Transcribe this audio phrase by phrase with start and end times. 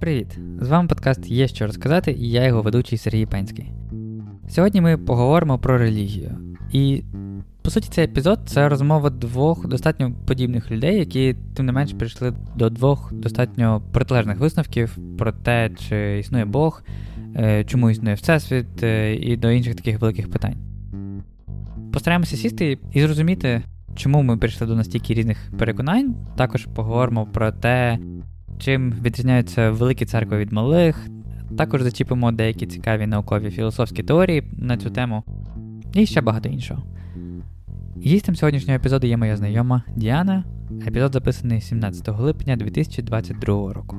[0.00, 0.38] Привіт!
[0.60, 3.72] З вами подкаст Є що розказати, і я його ведучий Сергій Пенський.
[4.48, 6.30] Сьогодні ми поговоримо про релігію.
[6.72, 7.02] І
[7.62, 12.32] по суті, цей епізод це розмова двох достатньо подібних людей, які, тим не менш, прийшли
[12.56, 16.82] до двох достатньо протилежних висновків про те, чи існує Бог,
[17.36, 20.56] е, чому існує Всесвіт, е, і до інших таких великих питань.
[21.92, 23.62] Постараємося сісти і зрозуміти,
[23.94, 26.14] чому ми прийшли до настільки різних переконань.
[26.36, 27.98] Також поговоримо про те,
[28.58, 31.06] чим відрізняються великі церкви від малих.
[31.58, 35.22] Також зачіпимо деякі цікаві наукові філософські теорії на цю тему
[35.94, 36.82] і ще багато іншого.
[38.04, 40.44] Гістем сьогоднішнього епізоду є моя знайома Діана.
[40.86, 43.96] Епізод записаний 17 липня 2022 року.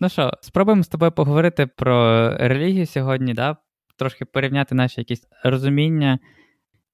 [0.00, 3.56] Ну що, спробуємо з тобою поговорити про релігію сьогодні, да?
[3.98, 6.18] Трошки порівняти наші якісь розуміння.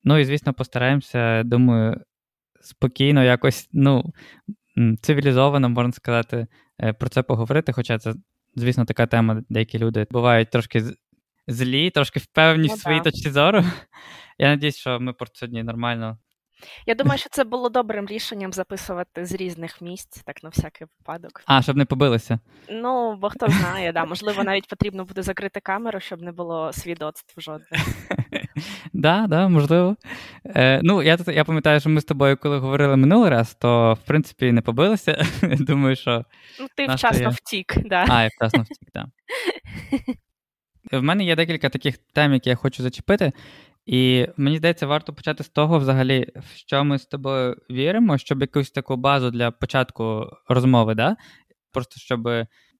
[0.04, 2.00] Ну і, звісно, постараємося, думаю,
[2.60, 4.12] спокійно, якось, ну,
[5.00, 6.46] цивілізовано, можна сказати,
[6.80, 7.72] е, про це поговорити.
[7.72, 8.14] Хоча це,
[8.56, 10.82] звісно, така тема, деякі люди бувають трошки
[11.46, 13.64] злі, трошки впевнені ну, в своїй точці зору.
[14.38, 16.18] Я надіюсь, що ми про сьогодні нормально.
[16.86, 21.42] Я думаю, що це було добрим рішенням записувати з різних місць, так на всякий випадок.
[21.46, 22.38] А, щоб не побилися.
[22.68, 24.04] Ну, бо хто знає, да.
[24.04, 27.70] Можливо, навіть потрібно буде закрити камеру, щоб не було свідоцтв жодних.
[28.92, 29.96] Да, да, можливо.
[30.46, 34.06] Е, Ну, я я пам'ятаю, що ми з тобою, коли говорили минулий раз, то в
[34.06, 35.26] принципі не побилися.
[35.42, 36.24] Думаю, що.
[36.60, 37.28] Ну, ти вчасно є...
[37.28, 38.06] втік, да.
[38.08, 39.06] А, я вчасно втік, так.
[40.92, 43.32] В мене є декілька таких тем, які я хочу зачепити.
[43.86, 48.40] І мені здається, варто почати з того, взагалі, в що ми з тобою віримо, щоб
[48.40, 51.16] якусь таку базу для початку розмови, да?
[51.74, 52.28] просто щоб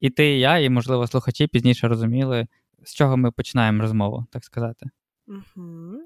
[0.01, 2.47] і ти, і я, і, можливо, слухачі пізніше розуміли,
[2.83, 4.87] з чого ми починаємо розмову, так сказати.
[5.29, 5.99] Угу.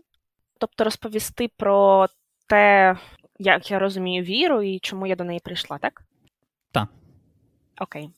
[0.61, 2.07] Тобто розповісти про
[2.49, 2.97] те,
[3.39, 6.03] як я розумію віру і чому я до неї прийшла, так?
[6.73, 6.89] Так.
[7.81, 8.11] Окей.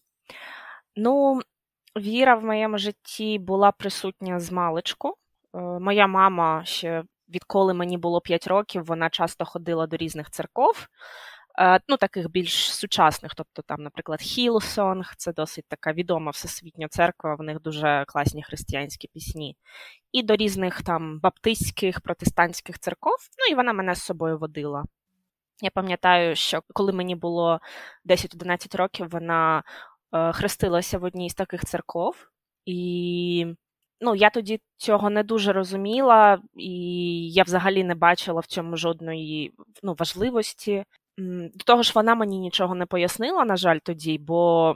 [0.97, 1.41] Ну,
[1.97, 5.17] віра в моєму житті була присутня з маличку.
[5.55, 10.89] Е, моя мама ще відколи мені було 5 років, вона часто ходила до різних церков,
[11.59, 17.35] е, ну таких більш сучасних, тобто там, наприклад, Хілсонг, це досить така відома всесвітня церква,
[17.35, 19.57] в них дуже класні християнські пісні.
[20.13, 24.85] І до різних там баптистських, протестантських церков, ну і вона мене з собою водила.
[25.63, 27.61] Я пам'ятаю, що коли мені було
[28.07, 29.63] 10-11 років, вона
[30.13, 32.17] е, хрестилася в одній з таких церков,
[32.67, 33.47] і
[34.01, 36.73] ну, я тоді цього не дуже розуміла, і
[37.33, 39.53] я взагалі не бачила в цьому жодної
[39.83, 40.85] ну, важливості.
[41.55, 44.75] До того ж, вона мені нічого не пояснила, на жаль, тоді, бо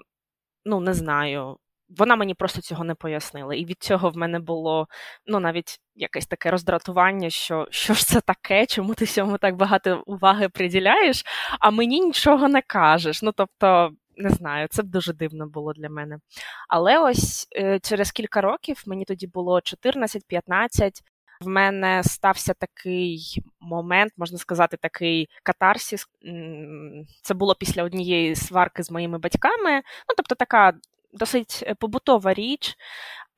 [0.64, 1.56] ну, не знаю.
[1.88, 3.54] Вона мені просто цього не пояснила.
[3.54, 4.86] І від цього в мене було
[5.26, 10.02] ну, навіть якесь таке роздратування, що що ж це таке, чому ти цьому так багато
[10.06, 11.24] уваги приділяєш,
[11.60, 13.22] а мені нічого не кажеш.
[13.22, 16.18] Ну, тобто, не знаю, це б дуже дивно було для мене.
[16.68, 21.02] Але ось е, через кілька років, мені тоді було 14-15,
[21.40, 26.06] в мене стався такий момент, можна сказати, такий катарсіс.
[27.22, 29.74] Це було після однієї сварки з моїми батьками.
[29.74, 30.72] Ну, тобто, така
[31.12, 32.76] досить е, побутова річ.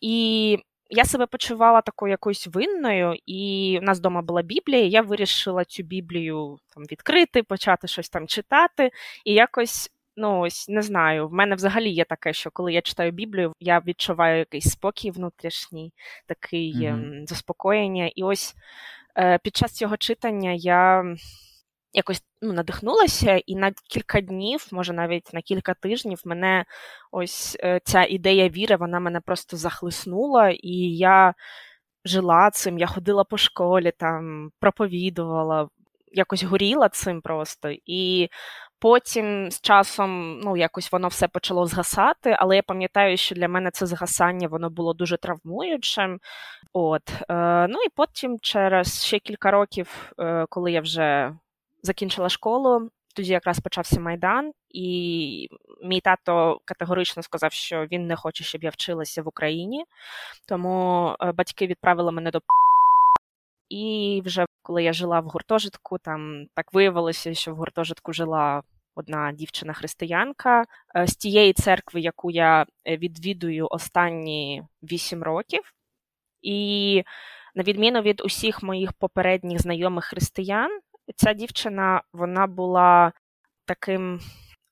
[0.00, 0.58] І
[0.90, 4.84] я себе почувала такою якоюсь винною, і в нас вдома була Біблія.
[4.84, 8.90] і Я вирішила цю Біблію там відкрити, почати щось там читати.
[9.24, 11.28] І якось Ну, ось не знаю.
[11.28, 15.92] В мене взагалі є таке, що коли я читаю Біблію, я відчуваю якийсь спокій внутрішній,
[16.26, 17.26] такий mm-hmm.
[17.26, 18.10] заспокоєння.
[18.14, 18.54] І ось
[19.18, 21.04] е, під час цього читання я
[21.92, 26.64] якось ну, надихнулася, і на кілька днів, може навіть на кілька тижнів, мене
[27.10, 31.34] ось е, ця ідея віри, вона мене просто захлиснула, і я
[32.04, 35.68] жила цим, я ходила по школі, там проповідувала,
[36.12, 37.72] якось горіла цим просто.
[37.86, 38.28] І
[38.78, 43.70] Потім з часом ну, якось воно все почало згасати, але я пам'ятаю, що для мене
[43.70, 46.20] це згасання воно було дуже травмуючим.
[46.72, 47.02] От.
[47.28, 51.32] Е, Ну і потім, через ще кілька років, е, коли я вже
[51.82, 55.48] закінчила школу, тоді якраз почався Майдан, і
[55.84, 59.84] мій тато категорично сказав, що він не хоче, щоб я вчилася в Україні.
[60.48, 62.40] Тому е, батьки відправили мене до
[63.68, 68.62] і вже коли я жила в гуртожитку, там так виявилося, що в гуртожитку жила
[68.94, 70.64] одна дівчина-християнка
[70.96, 75.72] е, з тієї церкви, яку я е, відвідую останні вісім років.
[76.42, 77.02] І
[77.54, 80.80] на відміну від усіх моїх попередніх знайомих християн,
[81.16, 83.12] ця дівчина вона була
[83.66, 84.20] таким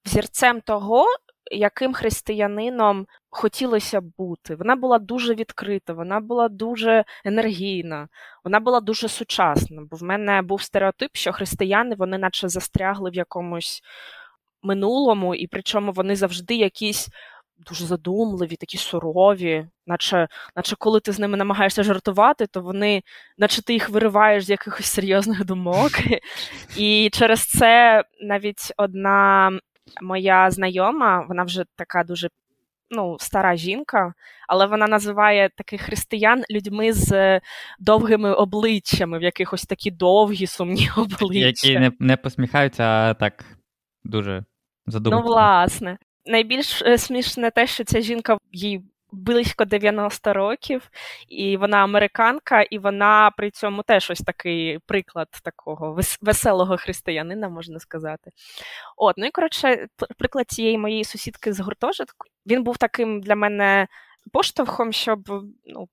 [0.05, 1.06] взірцем того,
[1.50, 4.54] яким християнином хотілося бути.
[4.54, 8.08] Вона була дуже відкрита, вона була дуже енергійна,
[8.44, 9.82] вона була дуже сучасна.
[9.90, 13.82] Бо в мене був стереотип, що християни вони наче застрягли в якомусь
[14.62, 17.08] минулому, і причому вони завжди якісь.
[17.66, 23.02] Дуже задумливі, такі сурові, наче наче коли ти з ними намагаєшся жартувати, то вони,
[23.38, 25.90] наче ти їх вириваєш з якихось серйозних думок.
[26.76, 29.50] І через це навіть одна
[30.02, 32.28] моя знайома, вона вже така дуже
[32.94, 34.14] ну, стара жінка,
[34.49, 37.41] але вона називає таких християн людьми з
[37.79, 41.69] довгими обличчями, в якихось такі довгі, сумні обличчя.
[41.69, 43.44] Які не не посміхаються, а так
[44.05, 44.44] дуже
[44.87, 45.23] задумчиво.
[45.23, 45.99] Ну, власне.
[46.26, 48.82] Найбільш е, смішне те, що ця жінка їй
[49.14, 50.90] близько 90 років,
[51.28, 57.78] і вона американка, і вона при цьому теж ось такий приклад такого веселого християнина, можна
[57.78, 58.31] сказати.
[58.96, 59.87] От, ну і коротше,
[60.19, 63.87] приклад цієї моєї сусідки з гуртожитку, він був таким для мене
[64.32, 65.20] поштовхом, щоб
[65.67, 65.88] ну,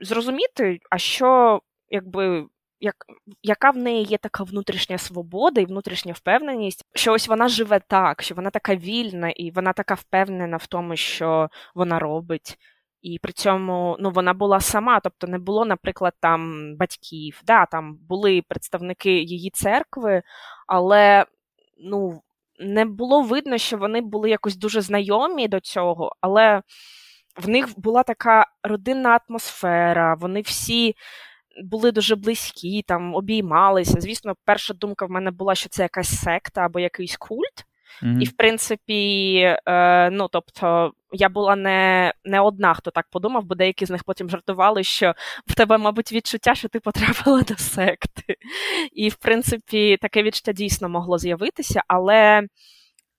[0.00, 1.60] зрозуміти, а що
[1.90, 2.46] якби
[2.80, 2.94] як,
[3.42, 8.22] яка в неї є така внутрішня свобода і внутрішня впевненість, що ось вона живе так,
[8.22, 12.58] що вона така вільна, і вона така впевнена в тому, що вона робить.
[13.02, 17.98] І при цьому ну, вона була сама, тобто не було, наприклад, там батьків, да, там
[18.08, 20.22] були представники її церкви,
[20.66, 21.26] але
[21.84, 22.22] ну,
[22.58, 26.62] не було видно, що вони були якось дуже знайомі до цього, але
[27.36, 30.94] в них була така родинна атмосфера, вони всі
[31.64, 34.00] були дуже близькі, там обіймалися.
[34.00, 37.64] Звісно, перша думка в мене була, що це якась секта або якийсь культ.
[38.02, 38.20] Mm-hmm.
[38.20, 39.34] І, в принципі,
[39.66, 44.04] е, ну тобто, я була не не одна, хто так подумав, бо деякі з них
[44.04, 45.14] потім жартували, що
[45.46, 48.36] в тебе, мабуть, відчуття, що ти потрапила до секти.
[48.92, 52.42] І, в принципі, таке відчуття дійсно могло з'явитися, але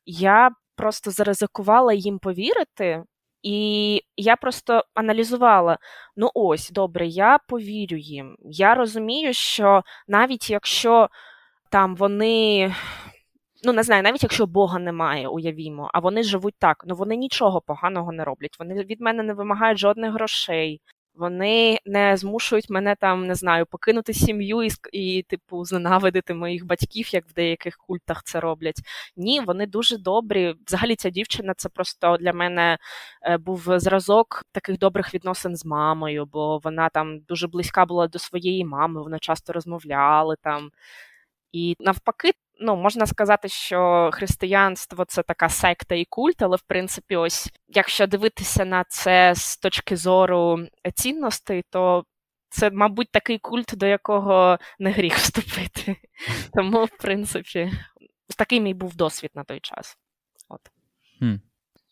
[0.05, 3.03] я просто заризикувала їм повірити,
[3.43, 5.77] і я просто аналізувала:
[6.15, 8.35] ну ось, добре, я повірю їм.
[8.41, 11.09] Я розумію, що навіть якщо
[11.69, 12.73] там вони.
[13.63, 17.61] Ну, не знаю, навіть якщо Бога немає, уявімо, а вони живуть так, ну вони нічого
[17.61, 18.55] поганого не роблять.
[18.59, 20.81] Вони від мене не вимагають жодних грошей,
[21.19, 27.13] вони не змушують мене там, не знаю, покинути сім'ю і, і, типу, зненавидити моїх батьків,
[27.13, 28.81] як в деяких культах це роблять.
[29.17, 30.55] Ні, вони дуже добрі.
[30.67, 32.77] Взагалі, ця дівчина це просто для мене
[33.23, 38.19] е, був зразок таких добрих відносин з мамою, бо вона там дуже близька була до
[38.19, 40.69] своєї мами, вони часто розмовляли там.
[41.51, 42.31] І навпаки,
[42.61, 48.07] ну можна сказати, що християнство це така секта і культ, але в принципі, ось якщо
[48.07, 52.03] дивитися на це з точки зору цінностей, то
[52.49, 55.95] це, мабуть, такий культ, до якого не гріх вступити.
[56.53, 57.71] Тому, в принципі,
[58.37, 59.97] такий мій був досвід на той час.
[60.49, 60.61] От.
[61.19, 61.35] Хм.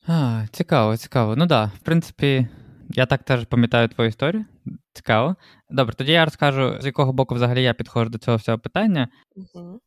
[0.07, 1.35] А, Цікаво, цікаво.
[1.35, 2.47] Ну так, да, в принципі,
[2.89, 4.45] я так теж пам'ятаю твою історію.
[4.93, 5.35] Цікаво.
[5.69, 9.07] Добре, тоді я розкажу, з якого боку взагалі я підходжу до цього всього питання.
[9.35, 9.79] Угу.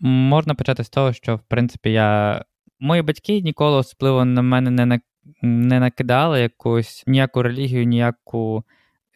[0.00, 2.44] Можна почати з того, що в принципі я.
[2.80, 5.00] Мої батьки ніколи особливо на мене не на...
[5.42, 8.64] не накидали якусь ніяку релігію, ніяку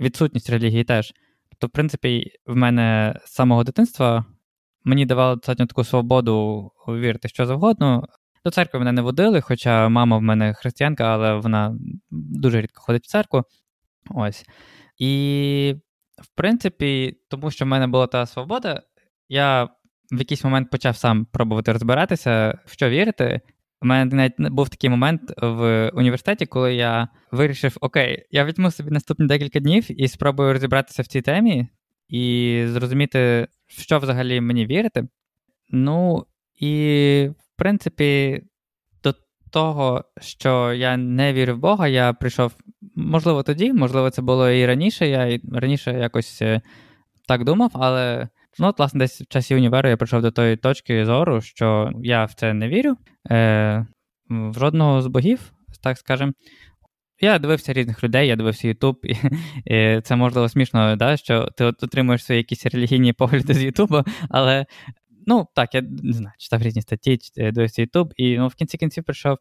[0.01, 1.13] відсутність релігії теж.
[1.51, 4.25] Тобто, в принципі, в мене з самого дитинства
[4.85, 8.09] мені давали достатньо таку свободу вірити що завгодно.
[8.45, 11.79] До церкви мене не водили, хоча мама в мене християнка, але вона
[12.11, 13.43] дуже рідко ходить в церкву.
[14.11, 14.45] Ось.
[14.99, 15.75] І,
[16.23, 18.83] в принципі, тому що в мене була та свобода,
[19.29, 19.69] я
[20.13, 23.41] в якийсь момент почав сам пробувати розбиратися, в що вірити.
[23.83, 28.91] У мене навіть був такий момент в університеті, коли я вирішив: Окей, я візьму собі
[28.91, 31.69] наступні декілька днів і спробую розібратися в цій темі
[32.09, 35.09] і зрозуміти, в що взагалі мені вірити.
[35.71, 36.27] Ну,
[36.61, 38.43] і, в принципі,
[39.05, 39.15] до
[39.51, 42.57] того, що я не вірив в Бога, я прийшов,
[42.97, 45.09] можливо, тоді, можливо, це було і раніше.
[45.09, 46.61] Я раніше якось е,
[47.29, 48.29] так думав, але.
[48.59, 52.25] Ну, от, власне, десь в часі універу я прийшов до тої точки зору, що я
[52.25, 52.97] в це не вірю,
[53.31, 53.87] е,
[54.31, 56.33] в жодного з богів, так скажемо.
[57.21, 59.17] Я дивився різних людей, я дивився Ютуб, і,
[59.75, 64.03] і це можливо смішно, да, що ти от отримуєш свої якісь релігійні погляди з Ютубу,
[64.31, 64.67] але
[65.27, 69.05] ну так, я не знаю, читав різні статті, дивився Ютуб, і ну, в кінці кінців
[69.05, 69.39] прийшов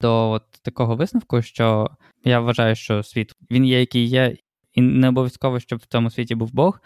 [0.00, 1.90] до от такого висновку, що
[2.24, 4.36] я вважаю, що світ він є, який є,
[4.72, 6.80] і не обов'язково, щоб в цьому світі був Бог.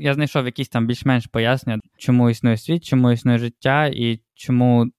[0.00, 4.90] Я знайшов якісь там більш-менш пояснення, чому існує світ, чому існує життя, і чому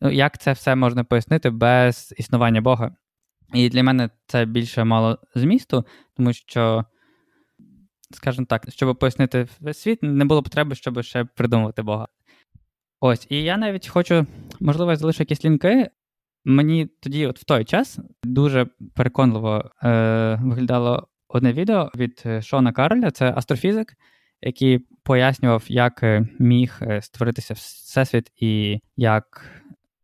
[0.00, 2.96] ну, як це все можна пояснити без існування Бога.
[3.54, 5.84] І для мене це більше мало змісту,
[6.16, 6.84] тому що,
[8.10, 12.08] скажімо так, щоб пояснити весь світ, не було потреби, щоб ще придумувати Бога.
[13.00, 14.26] Ось, і я навіть хочу,
[14.60, 15.90] можливо, залишу якісь лінки
[16.44, 22.72] Мені тоді, от в той час, дуже переконливо е, виглядало одне відео від е, Шона
[22.72, 23.94] Кароля, це астрофізик,
[24.40, 29.46] який пояснював, як е, міг е, створитися всесвіт і як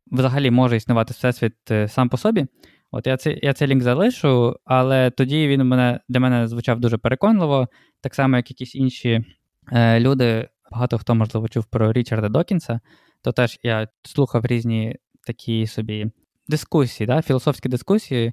[0.07, 1.55] взагалі може існувати всесвіт
[1.89, 2.47] сам по собі.
[2.91, 6.99] От я цей я цей лінк залишу, але тоді він мене для мене звучав дуже
[6.99, 7.69] переконливо,
[8.01, 9.25] так само, як якісь інші
[9.73, 10.49] е, люди.
[10.73, 12.81] Багато хто, можливо, чув про Річарда Докінса,
[13.23, 16.07] то теж я слухав різні такі собі
[16.49, 18.33] дискусії, да, філософські дискусії,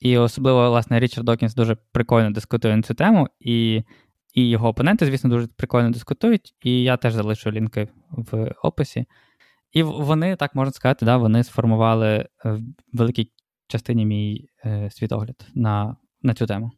[0.00, 3.82] і особливо, власне, Річард Докінс дуже прикольно дискутує на цю тему, і
[4.34, 9.06] і його опоненти, звісно, дуже прикольно дискутують, і я теж залишу лінки в описі.
[9.72, 12.60] І вони, так можна сказати, да, вони сформували в
[12.92, 13.30] великій
[13.66, 16.70] частині мій е, світогляд на на цю тему.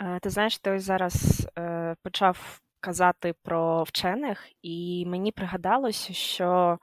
[0.00, 6.78] Е, ти знаєш, ти ось зараз е, почав казати про вчених, і мені пригадалося, що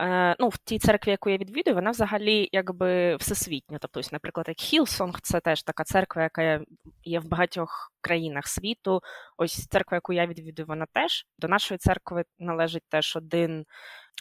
[0.00, 3.78] Е, ну, в тій церкві, яку я відвідую, вона взагалі якби всесвітня.
[3.80, 6.60] Тобто, наприклад, як Хілсонг, це теж така церква, яка
[7.04, 9.00] є в багатьох країнах світу.
[9.36, 13.64] Ось церква, яку я відвідую, вона теж до нашої церкви належить теж один,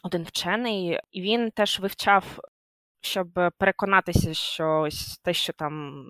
[0.03, 2.39] один вчений, і він теж вивчав,
[3.01, 3.27] щоб
[3.57, 6.03] переконатися, що ось те, що там.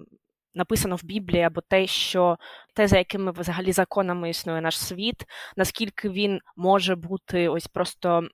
[0.53, 2.37] Написано в Біблії, або те, що
[2.75, 5.25] те, за якими взагалі законами існує наш світ,
[5.57, 8.29] наскільки він може бути ось просто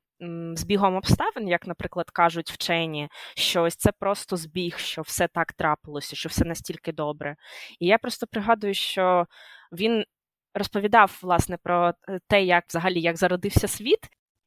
[0.53, 6.15] збігом обставин, як, наприклад, кажуть вчені, що ось це просто збіг, що все так трапилося,
[6.15, 7.35] що все настільки добре.
[7.79, 9.25] І я просто пригадую, що
[9.71, 10.05] він
[10.53, 13.99] розповідав власне про е, те, як взагалі як зародився світ.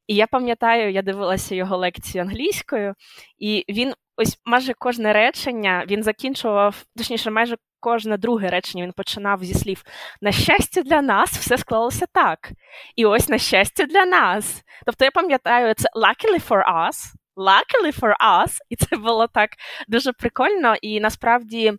[0.09, 2.95] І я пам'ятаю, я дивилася його лекцію англійською,
[3.38, 9.45] і він ось майже кожне речення він закінчував, точніше, майже кожне друге речення він починав
[9.45, 9.83] зі слів
[10.21, 12.50] на щастя для нас, все склалося так.
[12.97, 14.62] І ось на щастя для нас.
[14.87, 19.50] Тобто я пам'ятаю, це luckily for us, luckily for us, і це було так
[19.88, 20.75] дуже прикольно.
[20.83, 21.73] І насправді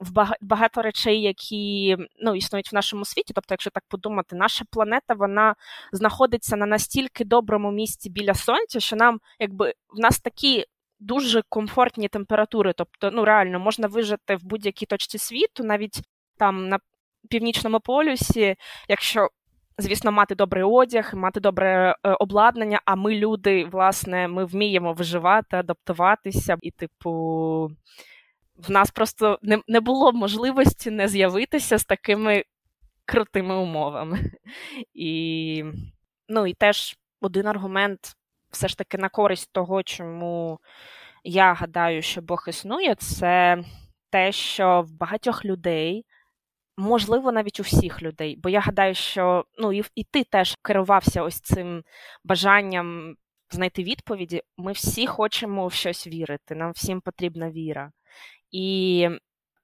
[0.00, 3.32] в багато речей, які ну, існують в нашому світі.
[3.34, 5.54] Тобто, якщо так подумати, наша планета вона
[5.92, 10.64] знаходиться на настільки доброму місці біля сонця, що нам якби в нас такі
[11.00, 12.72] дуже комфортні температури.
[12.76, 16.00] Тобто, ну реально можна вижити в будь-якій точці світу, навіть
[16.38, 16.78] там на
[17.30, 18.56] північному полюсі,
[18.88, 19.28] якщо.
[19.80, 22.80] Звісно, мати добрий одяг, мати добре е, обладнання.
[22.84, 27.70] А ми, люди, власне, ми вміємо виживати, адаптуватися, і, типу,
[28.58, 32.44] в нас просто не не було можливості не з'явитися з такими
[33.04, 34.20] крутими умовами.
[34.94, 35.64] І
[36.28, 38.16] ну, і теж один аргумент
[38.50, 40.60] все ж таки на користь того, чому
[41.24, 43.58] я гадаю, що Бог існує, це
[44.10, 46.06] те, що в багатьох людей.
[46.76, 51.22] Можливо, навіть у всіх людей, бо я гадаю, що ну і і ти теж керувався
[51.22, 51.82] ось цим
[52.24, 53.16] бажанням
[53.50, 54.42] знайти відповіді.
[54.56, 56.54] Ми всі хочемо в щось вірити.
[56.54, 57.92] Нам всім потрібна віра.
[58.50, 59.08] І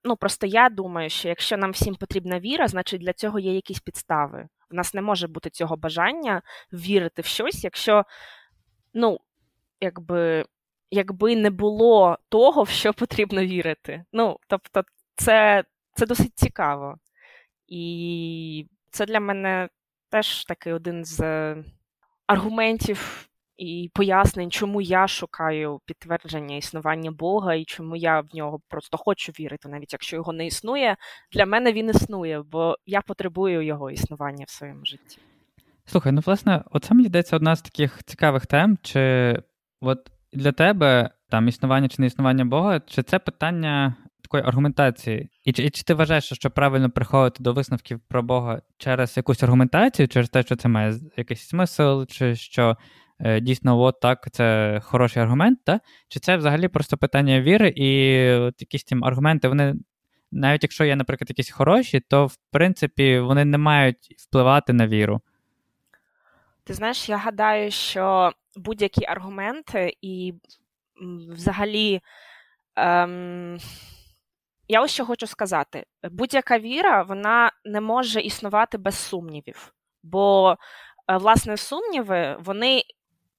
[0.05, 3.81] ну, просто я думаю, що якщо нам всім потрібна віра, значить для цього є якісь
[3.81, 4.49] підстави.
[4.71, 8.05] В нас не може бути цього бажання вірити в щось, якщо,
[8.95, 9.19] ну,
[9.81, 10.45] якби.
[10.91, 14.05] Якби не було того, в що потрібно вірити.
[14.12, 14.83] Ну, тобто,
[15.17, 15.64] це
[15.95, 16.99] це досить цікаво.
[17.67, 19.69] І це для мене
[20.11, 21.21] теж такий один з
[22.26, 28.97] аргументів і пояснень, чому я шукаю підтвердження існування Бога і чому я в нього просто
[28.97, 30.97] хочу вірити, навіть якщо його не існує.
[31.33, 35.19] Для мене він існує, бо я потребую його існування в своєму житті.
[35.87, 38.79] Слухай, ну власне, оце мені здається одна з таких цікавих тем.
[38.83, 39.35] Чи
[39.81, 45.29] от для тебе там існування чи не існування Бога, чи це питання такої аргументації?
[45.45, 49.43] І чи, і чи ти вважаєш, що правильно приходити до висновків про Бога через якусь
[49.43, 52.77] аргументацію, через те, що це має якийсь смисл, чи що
[53.40, 55.80] дійсно, от так, це хороший аргумент, та?
[56.09, 59.75] чи це взагалі просто питання віри, і от якісь там аргументи, вони,
[60.33, 65.21] навіть якщо є, наприклад, якісь хороші, то в принципі вони не мають впливати на віру.
[66.64, 70.35] Ти знаєш, я гадаю, що будь-які аргументи і
[71.30, 72.00] взагалі.
[72.76, 73.59] Ем...
[74.68, 79.75] Я ось що хочу сказати: будь-яка віра вона не може існувати без сумнівів.
[80.02, 80.56] Бо,
[81.09, 82.83] е, власне, сумніви, вони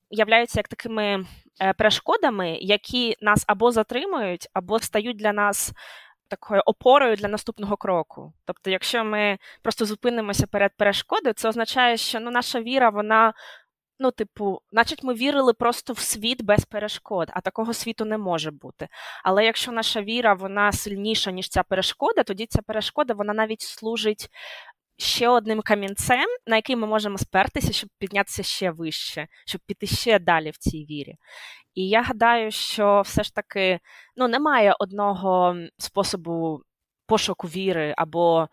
[0.09, 1.25] являються як такими
[1.61, 5.73] е, перешкодами, які нас або затримують, або стають для нас
[6.27, 8.33] такою опорою для наступного кроку.
[8.45, 13.33] Тобто, якщо ми просто зупинимося перед перешкодою, це означає, що ну, наша віра, вона.
[13.99, 18.51] Ну, типу, значить, ми вірили просто в світ без перешкод, а такого світу не може
[18.51, 18.87] бути.
[19.23, 24.29] Але якщо наша віра вона сильніша, ніж ця перешкода, тоді ця перешкода вона навіть служить
[24.97, 30.19] ще одним камінцем, на який ми можемо спертися, щоб піднятися ще вище, щоб піти ще
[30.19, 31.15] далі в цій вірі.
[31.75, 33.79] І я гадаю, що все ж таки
[34.15, 36.61] ну, немає одного способу
[37.07, 38.47] пошуку віри або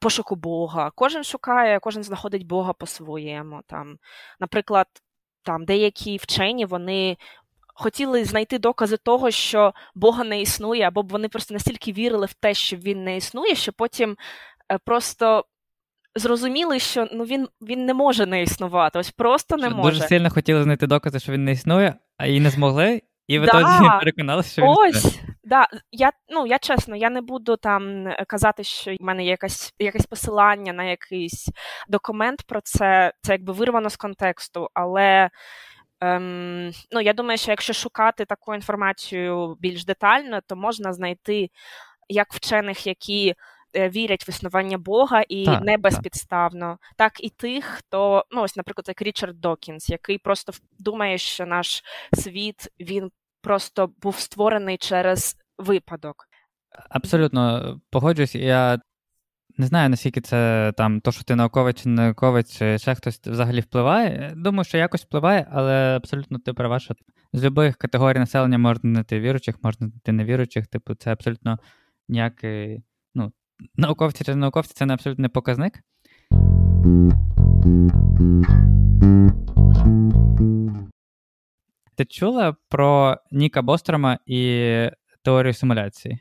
[0.00, 0.90] пошуку Бога.
[0.94, 3.60] Кожен шукає, кожен знаходить Бога по-своєму.
[3.66, 3.98] Там,
[4.40, 4.86] Наприклад,
[5.42, 7.16] там деякі вчені вони
[7.74, 12.54] хотіли знайти докази того, що Бога не існує, або вони просто настільки вірили в те,
[12.54, 14.16] що він не існує, що потім
[14.72, 15.44] е, просто.
[16.14, 18.98] Зрозуміли, що ну він він не може не існувати.
[18.98, 19.90] Ось просто не що може.
[19.90, 23.46] Дуже сильно хотіли знайти докази, що він не існує, а і не змогли, і ви
[23.46, 23.52] да.
[23.52, 25.66] тоді переконалися, що він Ось, да.
[25.92, 29.74] Я ну, я чесно, я не буду там е, казати, що в мене є якась,
[29.78, 31.48] якесь посилання на якийсь
[31.88, 35.30] документ про це, це якби вирвано з контексту, але.
[36.04, 41.50] Ем, ну, Я думаю, що якщо шукати таку інформацію більш детально, то можна знайти
[42.08, 43.34] як вчених, які
[43.74, 47.12] вірять в існування Бога і так, не безпідставно, так.
[47.12, 51.82] так і тих, хто, ну ось, наприклад, як Річард Докінс, який просто думає, що наш
[52.12, 53.10] світ він
[53.42, 56.28] просто був створений через випадок.
[56.90, 58.34] Абсолютно погоджуюсь.
[58.34, 58.80] Я
[59.58, 63.60] не знаю, наскільки це там то, що ти науковець чи науковець, чи ще хтось взагалі
[63.60, 64.32] впливає.
[64.36, 66.94] Думаю, що якось впливає, але абсолютно ти права, що
[67.32, 70.66] з будь-яких категорій населення можна знайти віруючих, можна знайти невіруючих.
[70.66, 71.58] Типу, це абсолютно
[72.08, 72.82] ніякий.
[73.14, 73.32] Ну,
[73.76, 75.80] науковці науковці це не абсолютно не показник.
[81.96, 84.90] Ти чула про Ніка Бострома і
[85.24, 86.18] теорію симуляції?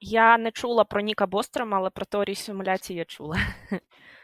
[0.00, 3.36] Я не чула про Ніка Бострома, але про теорію симуляції я чула.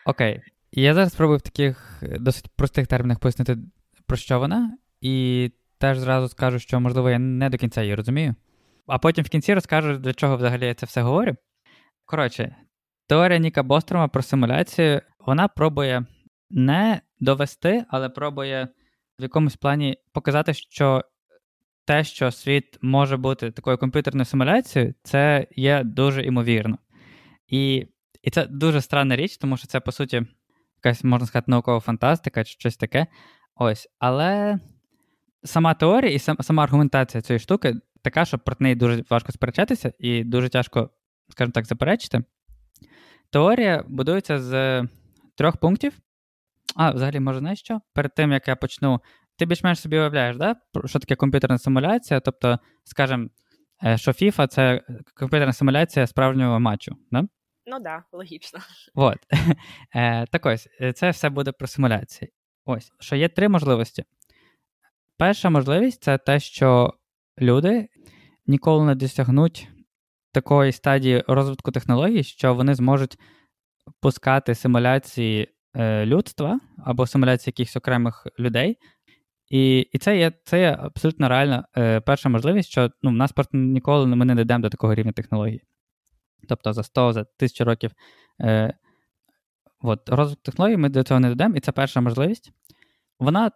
[0.07, 0.43] Окей.
[0.73, 3.57] Я зараз спробую в таких досить простих термінах пояснити,
[4.07, 8.35] про що вона, і теж зразу скажу, що, можливо, я не до кінця її розумію.
[8.87, 11.37] А потім в кінці розкажу, для чого взагалі я це все говорю.
[12.04, 12.56] Коротше,
[13.06, 16.04] теорія Ніка Бострома про симуляцію, вона пробує
[16.50, 18.68] не довести, але пробує
[19.18, 21.04] в якомусь плані показати, що
[21.85, 26.78] те, що світ може бути такою комп'ютерною симуляцією, це є дуже імовірно.
[27.49, 27.87] І
[28.23, 30.23] і це дуже странна річ, тому що це, по суті,
[30.76, 33.06] якась, можна сказати, наукова фантастика чи щось таке.
[33.54, 33.88] Ось.
[33.99, 34.59] Але
[35.44, 40.24] сама теорія і сама аргументація цієї штуки така, що про неї дуже важко сперечатися, і
[40.24, 40.90] дуже тяжко,
[41.33, 42.23] скажімо так, заперечити.
[43.31, 44.83] Теорія будується з
[45.37, 45.99] трьох пунктів.
[46.77, 47.81] А, взагалі, може, знаєш що?
[47.95, 49.01] Перед тим, як я почну
[49.38, 50.57] ти більш-менш собі уявляєш, да?
[50.85, 52.21] що таке комп'ютерна симуляція?
[52.21, 53.29] Тобто, скажімо,
[53.85, 54.81] е, що FIFA це
[55.14, 57.21] комп'ютерна симуляція справжнього матчу, да?
[57.66, 58.61] Ну так, да, логічно.
[58.95, 59.18] От.
[59.95, 62.33] Е, так ось, е, це все буде про симуляції.
[62.64, 64.05] Ось, що є три можливості.
[65.18, 66.95] Перша можливість це те, що
[67.40, 67.88] люди
[68.47, 69.68] ніколи не досягнуть
[70.33, 73.18] такої стадії розвитку технологій, що вони зможуть
[74.01, 75.49] пускати симуляції
[76.05, 78.79] людства або симуляції якихось окремих людей
[79.53, 83.33] і і це є це є абсолютно реальна е, перша можливість, що ну, в нас
[83.33, 85.62] просто ніколи ми не дійдемо до такого рівня технології.
[86.49, 87.90] Тобто за 100, за 1000 років
[88.40, 88.75] е,
[89.81, 92.53] от, розвиток технологій ми до цього не дійдемо, і це перша можливість.
[93.18, 93.51] Вона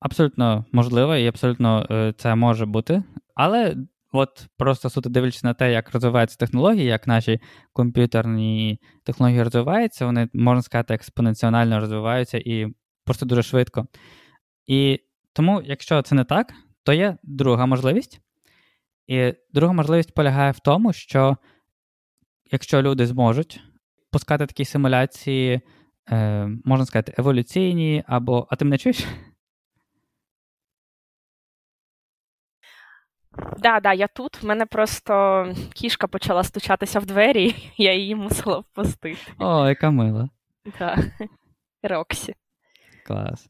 [0.00, 3.02] абсолютно можлива і абсолютно е, це може бути.
[3.34, 3.76] Але
[4.12, 7.40] от просто суто дивлячись на те, як розвиваються технології, як наші
[7.72, 12.66] комп'ютерні технології розвиваються, вони, можна сказати, експоненціонально розвиваються і
[13.04, 13.86] просто дуже швидко.
[14.66, 15.00] І
[15.32, 18.20] тому, якщо це не так, то є друга можливість.
[19.06, 21.36] І друга можливість полягає в тому, що
[22.52, 23.60] якщо люди зможуть
[24.10, 25.60] пускати такі симуляції,
[26.10, 28.46] е, можна сказати, еволюційні, або.
[28.50, 29.06] А ти мене чуєш?
[33.58, 34.42] Да, да, я тут.
[34.42, 39.18] В мене просто кішка почала стучатися в двері, я її мусила впустити.
[39.38, 40.28] О, яка мила.
[40.78, 40.98] Да.
[41.82, 42.34] Роксі.
[43.06, 43.48] Клас.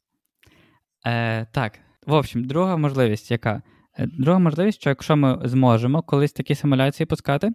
[1.06, 3.62] Е, Так, в общем, друга можливість, яка?
[3.98, 7.52] Е, друга можливість, що якщо ми зможемо колись такі симуляції пускати,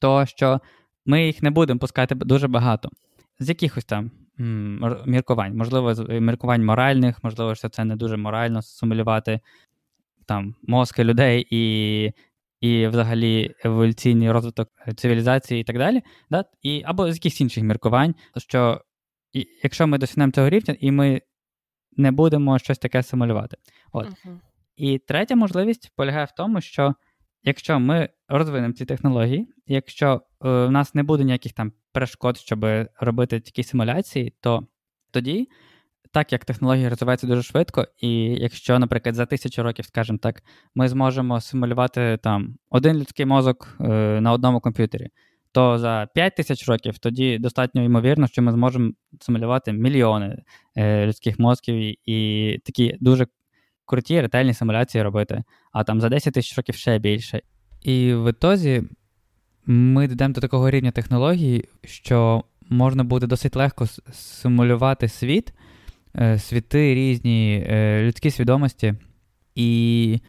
[0.00, 0.60] то що
[1.06, 2.90] ми їх не будемо пускати дуже багато.
[3.40, 4.10] З якихось там
[5.06, 9.40] міркувань, можливо, з міркувань моральних, можливо, що це не дуже морально симулювати
[10.28, 12.12] там мозки людей і
[12.60, 16.02] і взагалі еволюційний розвиток цивілізації і так далі.
[16.30, 16.44] Да?
[16.62, 18.80] І, Або з якихось інших міркувань, що
[19.32, 21.22] і, якщо ми досягнемо цього рівня, і ми
[21.96, 23.56] не будемо щось таке симулювати.
[23.92, 24.06] От.
[24.06, 24.38] Uh-huh.
[24.76, 26.94] І третя можливість полягає в тому, що
[27.42, 32.66] якщо ми розвинемо ці технології, якщо е, в нас не буде ніяких там перешкод, щоб
[33.00, 34.66] робити такі симуляції, то
[35.10, 35.48] тоді.
[36.18, 40.42] Так як технології розвиваються дуже швидко, і якщо, наприклад, за тисячу років, скажімо так,
[40.74, 43.84] ми зможемо симулювати там один людський мозок е,
[44.20, 45.08] на одному комп'ютері,
[45.52, 50.42] то за 5 тисяч років тоді достатньо ймовірно, що ми зможемо симулювати мільйони
[50.76, 53.26] е, людських мозків і, і такі дуже
[53.86, 57.40] круті ретельні симуляції робити, а там за 10 тисяч років ще більше.
[57.82, 58.82] І в ітозі
[59.66, 65.52] ми дійдемо до такого рівня технологій, що можна буде досить легко симулювати світ,
[66.38, 68.94] світи різні, е, людські свідомості,
[69.54, 70.20] і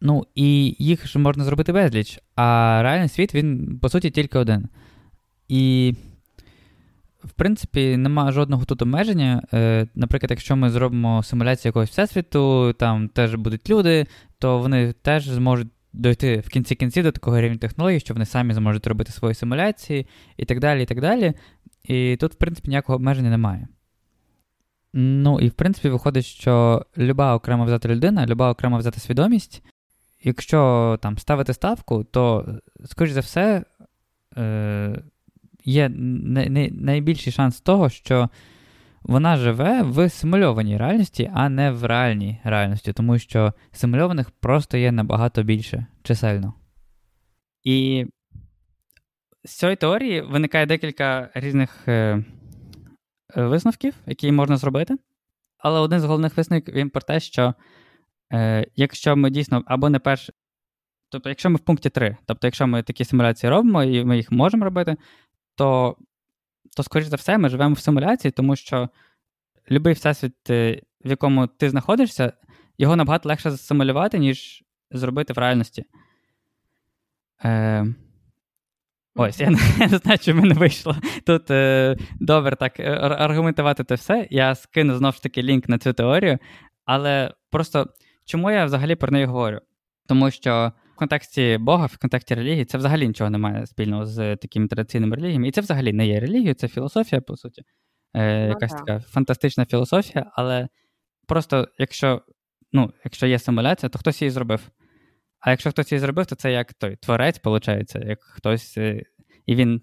[0.00, 2.20] ну, і їх ж можна зробити безліч.
[2.36, 4.68] А реальний світ, він, по суті, тільки один.
[5.48, 5.94] І,
[7.24, 9.42] в принципі, нема жодного тут обмеження.
[9.54, 14.06] Е, наприклад, якщо ми зробимо симуляцію якогось всесвіту, там теж будуть люди,
[14.38, 18.54] то вони теж зможуть дойти в кінці кінців до такого рівня технологій, що вони самі
[18.54, 20.82] зможуть робити свої симуляції і так далі.
[20.82, 21.32] І так далі.
[21.84, 23.68] І тут, в принципі, ніякого обмеження немає.
[24.92, 29.62] Ну, і в принципі, виходить, що люба окрема взята людина, люба окрема взята свідомість,
[30.22, 33.64] якщо там ставити ставку, то, скоріш за все,
[34.36, 35.02] е,
[35.64, 38.28] є не, не, найбільший шанс того, що
[39.02, 44.92] вона живе в симульованій реальності, а не в реальній реальності, тому що симульованих просто є
[44.92, 46.54] набагато більше чисельно.
[47.64, 48.06] І
[49.44, 52.24] з цієї теорії виникає декілька різних е,
[53.36, 54.96] висновків, які можна зробити.
[55.58, 57.54] Але один з головних висновків він про те, що
[58.32, 60.30] е, якщо ми дійсно або не перш.
[61.10, 64.32] Тобто, якщо ми в пункті 3, тобто, якщо ми такі симуляції робимо і ми їх
[64.32, 64.96] можемо робити,
[65.54, 65.96] то
[66.76, 68.88] то, скоріш за все, ми живемо в симуляції, тому що
[69.68, 72.32] будь-який всесвіт, е, в якому ти знаходишся,
[72.78, 75.84] його набагато легше засимулювати, ніж зробити в реальності.
[77.44, 77.86] Е,
[79.14, 82.90] Ось, я не, я не знаю, чи в мене вийшло тут е, добре так е,
[83.00, 84.26] аргументувати те все.
[84.30, 86.38] Я скину знову ж таки лінк на цю теорію,
[86.84, 87.86] але просто
[88.24, 89.60] чому я взагалі про неї говорю?
[90.08, 94.36] Тому що в контексті Бога, в контексті релігії, це взагалі нічого не має спільного з
[94.36, 95.48] такими традиційними релігіями.
[95.48, 97.62] І це взагалі не є релігією, це філософія, по суті.
[98.14, 100.68] Е, ну Якась така фантастична філософія, але
[101.26, 102.22] просто якщо
[102.72, 104.70] ну, якщо є симуляція, то хтось її зробив.
[105.40, 109.02] А якщо хтось її зробив, то це як той творець, виходить, як хтось, е,
[109.46, 109.82] і він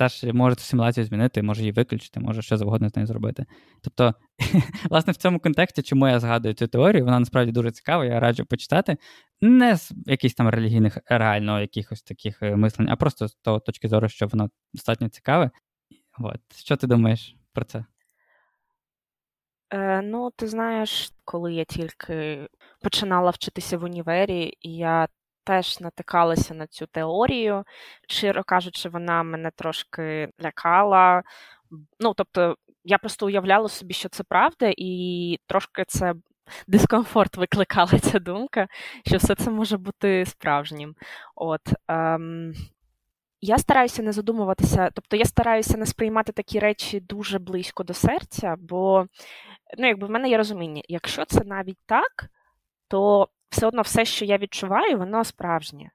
[0.00, 3.46] теж може цю симуляцію змінити, може її виключити, може що завгодно з нею зробити.
[3.82, 4.14] Тобто,
[4.90, 8.44] власне, в цьому контексті, чому я згадую цю теорію, вона насправді дуже цікава, я раджу
[8.44, 8.96] почитати.
[9.40, 13.88] Не з якихось там релігійних, реально якихось таких е, мислень, а просто з того точки
[13.88, 15.50] зору, що воно достатньо цікаве.
[16.18, 16.40] От.
[16.56, 17.84] Що ти думаєш про це?
[19.70, 22.48] Е, Ну, ти знаєш, коли я тільки
[22.82, 25.08] починала вчитися в універі, і я
[25.44, 27.64] теж натикалася на цю теорію.
[28.08, 31.22] Щиро кажучи, вона мене трошки лякала.
[32.00, 36.14] Ну, тобто, я просто уявляла собі, що це правда, і трошки це.
[36.66, 38.68] Дискомфорт викликала ця думка,
[39.06, 40.94] що все це може бути справжнім.
[41.36, 42.52] От ем,
[43.40, 48.56] я стараюся не задумуватися, тобто я стараюся не сприймати такі речі дуже близько до серця,
[48.58, 49.06] бо
[49.78, 52.30] ну, якби в мене є розуміння, якщо це навіть так,
[52.88, 55.90] то все одно все, що я відчуваю, воно справжнє.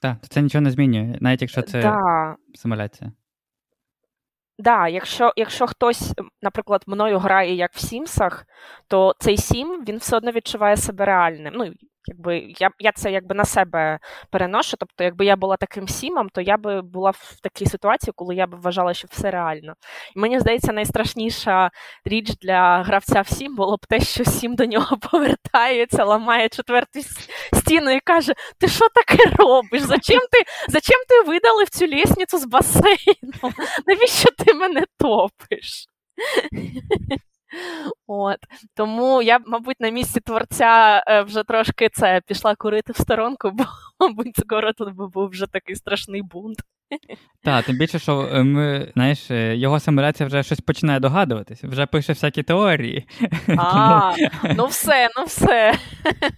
[0.00, 2.36] Так, це нічого не змінює, навіть якщо це да.
[2.54, 3.10] симуляція.
[3.10, 3.18] Так,
[4.58, 8.46] да, якщо якщо хтось, наприклад, мною грає як в Сімсах,
[8.88, 11.54] то цей Сім він все одно відчуває себе реальним.
[11.56, 11.72] Ну,
[12.06, 13.98] Якби я я це якби на себе
[14.30, 14.76] переношу.
[14.80, 18.46] Тобто, якби я була таким сімом, то я би була в такій ситуації, коли я
[18.46, 19.74] б вважала, що все реально.
[20.16, 21.70] І мені здається, найстрашніша
[22.04, 27.00] річ для гравця в сім було б те, що сім до нього повертається, ламає четверту
[27.52, 29.82] стіну і каже: Ти що таке робиш?
[29.82, 30.38] Зачем ти
[30.68, 33.52] зачем ти видали в цю лісницю з басейну?
[33.86, 35.86] Навіщо ти мене топиш?
[38.06, 38.38] От
[38.74, 43.64] Тому я, мабуть, на місці творця е, вже трошки це пішла курити в сторонку, бо,
[44.00, 46.58] мабуть, скоро тут би був вже такий страшний бунт.
[47.44, 51.86] Так, тим більше, що е, ми, знаєш, е, його симуляція вже щось починає догадуватись, вже
[51.86, 53.08] пише всякі теорії.
[53.58, 54.14] А,
[54.56, 55.74] ну все, ну все.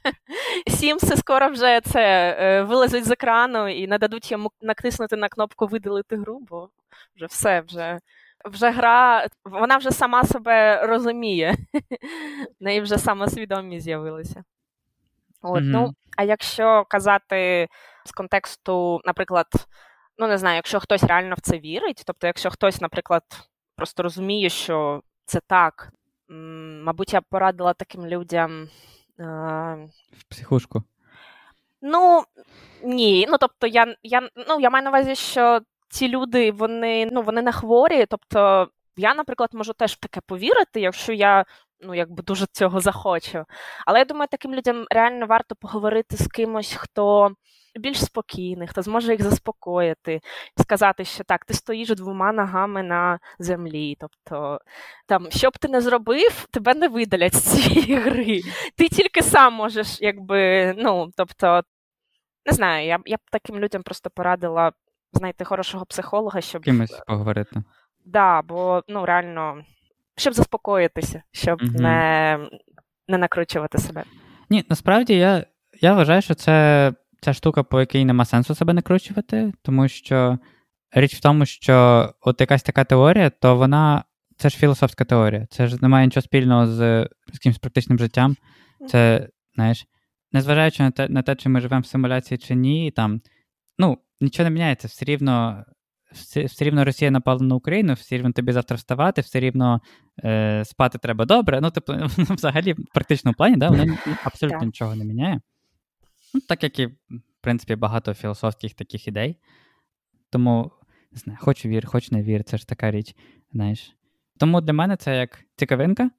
[0.68, 6.16] Сімси скоро вже це вилазять з екрану і не дадуть йому натиснути на кнопку видалити
[6.16, 6.68] гру, бо
[7.16, 7.98] вже все, вже
[8.44, 11.56] вже гра, вона вже сама себе розуміє.
[12.60, 14.44] В неї вже самосвідомість з'явилася.
[15.42, 15.70] От, mm-hmm.
[15.70, 17.68] ну, А якщо казати
[18.04, 19.46] з контексту, наприклад,
[20.18, 23.22] ну не знаю, якщо хтось реально в це вірить, тобто, якщо хтось, наприклад,
[23.76, 25.92] просто розуміє, що це так,
[26.28, 28.68] мабуть, я б порадила таким людям.
[29.18, 30.82] В психушку.
[31.82, 32.24] Ну,
[32.82, 33.26] ні.
[33.28, 37.42] Ну, тобто, я я, ну, я маю на увазі, що ці люди вони ну вони
[37.42, 38.06] не хворі.
[38.06, 41.44] Тобто, я, наприклад, можу теж в таке повірити, якщо я
[41.80, 43.44] ну якби дуже цього захочу.
[43.86, 47.34] Але я думаю, таким людям реально варто поговорити з кимось, хто
[47.78, 50.20] більш спокійний, хто зможе їх заспокоїти,
[50.60, 53.96] сказати, що так, ти стоїш двома ногами на землі.
[54.00, 54.58] Тобто,
[55.06, 58.40] там, що б ти не зробив, тебе не видалять з цієї гри.
[58.76, 61.62] Ти тільки сам можеш, якби, ну, тобто,
[62.46, 64.72] не знаю, я я б таким людям просто порадила
[65.14, 66.62] знайти хорошого психолога, щоб.
[66.62, 67.50] Кимось поговорити.
[67.54, 67.64] Так,
[68.04, 69.64] да, бо ну, реально,
[70.16, 71.72] щоб заспокоїтися, щоб угу.
[71.72, 72.38] не
[73.08, 74.04] не накручувати себе.
[74.50, 75.46] Ні, насправді я
[75.80, 80.38] я вважаю, що це ця штука, по якій нема сенсу себе накручувати, тому що
[80.92, 84.04] річ в тому, що от якась така теорія, то вона
[84.36, 85.46] це ж філософська теорія.
[85.50, 88.36] Це ж не має нічого спільного з, з якимось практичним життям.
[88.88, 89.84] Це, знаєш,
[90.32, 93.20] незважаючи на те, на те, чи ми живемо в симуляції чи ні, там,
[93.78, 95.64] ну, нічого не міняється, все рівно.
[96.12, 99.80] Все, все рівно Росія напала на Україну, все рівно тобі завтра вставати, все рівно
[100.24, 101.60] е, спати треба добре.
[101.60, 105.40] Ну, тобто, взагалі, в практичному плані, да, воно абсолютно нічого не міняє.
[106.34, 106.94] Ну, Так як і, в
[107.40, 109.36] принципі, багато філософських таких ідей.
[110.30, 110.70] Тому,
[111.12, 113.16] не знаю, хоч вір, хоч не вір, це ж така річ.
[113.52, 113.96] знаєш.
[114.38, 116.10] Тому для мене це як цікавинка.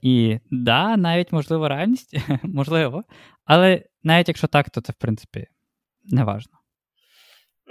[0.00, 3.04] І да, навіть можливо реальність, можливо.
[3.44, 5.46] Але навіть якщо так, то це, в принципі,
[6.04, 6.52] не важно.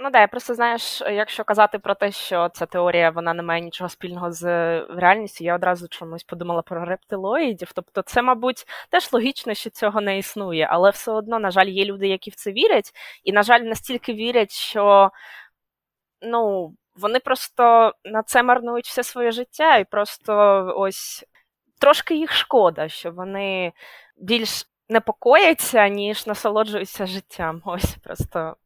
[0.02, 3.60] Ну да, я просто знаєш, якщо казати про те, що ця теорія вона не має
[3.60, 4.44] нічого спільного з
[4.80, 7.72] реальністю, я одразу чомусь подумала про рептилоїдів.
[7.74, 11.84] Тобто, це, мабуть, теж логічно, що цього не існує, але все одно, на жаль, є
[11.84, 12.92] люди, які в це вірять,
[13.24, 15.10] і, на жаль, настільки вірять, що
[16.22, 20.34] ну, вони просто на це марнують все своє життя, і просто
[20.76, 21.24] ось
[21.80, 23.72] трошки їх шкода, що вони
[24.16, 27.62] більш непокояться, ніж насолоджуються життям.
[27.64, 28.56] Ось просто.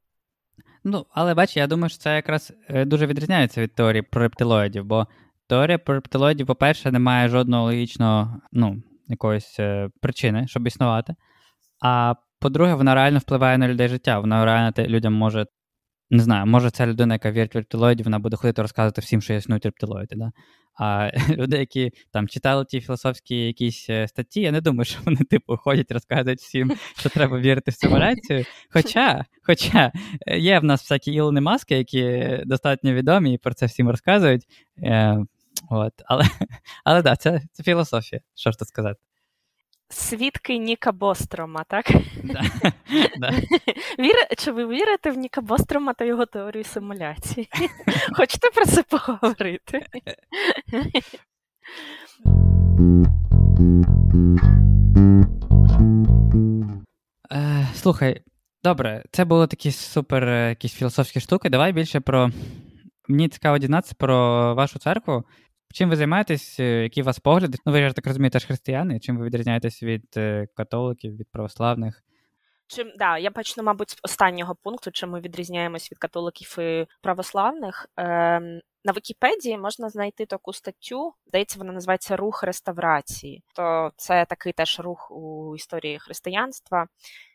[0.88, 4.84] Ну, але бач, я думаю, що це якраз е, дуже відрізняється від теорії про рептилоїдів,
[4.84, 5.06] бо
[5.46, 11.14] теорія про рептилоїдів, по-перше, не має жодного логічного, ну, якоїсь е, причини, щоб існувати.
[11.80, 14.18] А по-друге, вона реально впливає на людей життя.
[14.18, 15.46] Вона реально людям може.
[16.10, 19.34] Не знаю, може, ця людина, яка вірить в рептилоїдів, вона буде ходити розказувати всім, що
[19.34, 20.16] існують рептилоїди.
[20.16, 20.32] Да?
[20.76, 25.16] А люди, які там читали ті філософські якісь е, статті, я не думаю, що вони
[25.16, 28.44] типу ходять, розказують всім, що треба вірити в симуляцію.
[28.70, 29.92] Хоча хоча
[30.26, 34.44] е, є в нас всякі Ілони маски, які достатньо відомі і про це всім розказують.
[34.82, 35.18] Е,
[35.70, 35.92] от.
[36.04, 36.24] Але
[36.84, 39.00] але да, це, це філософія, що ж тут сказати.
[39.88, 41.86] Свідки Ніка Бострома, так?
[42.24, 42.42] Да.
[43.18, 43.32] Да.
[44.38, 47.48] Чи ви вірите в Ніка Бострома та його теорію симуляції?
[48.16, 49.86] Хочете про це поговорити?
[57.32, 58.22] Е, Слухай,
[58.64, 61.50] добре, це були такі супер е, якісь філософські штуки.
[61.50, 62.30] Давай більше про.
[63.08, 64.16] Мені цікаво дізнатися про
[64.54, 65.24] вашу церкву.
[65.76, 67.58] Чим ви займаєтесь, е, які у вас погляди?
[67.66, 69.00] Ну, ви ж так розумієте, теж християни.
[69.00, 72.02] Чим ви відрізняєтесь від е, католиків, від православних?
[72.66, 77.86] Чим да, я почну, мабуть, з останнього пункту, чим ми відрізняємось від католиків і православних.
[77.96, 83.42] Ем, на Вікіпедії можна знайти таку статтю, здається, вона називається Рух реставрації.
[83.54, 86.86] То це такий теж рух у історії християнства.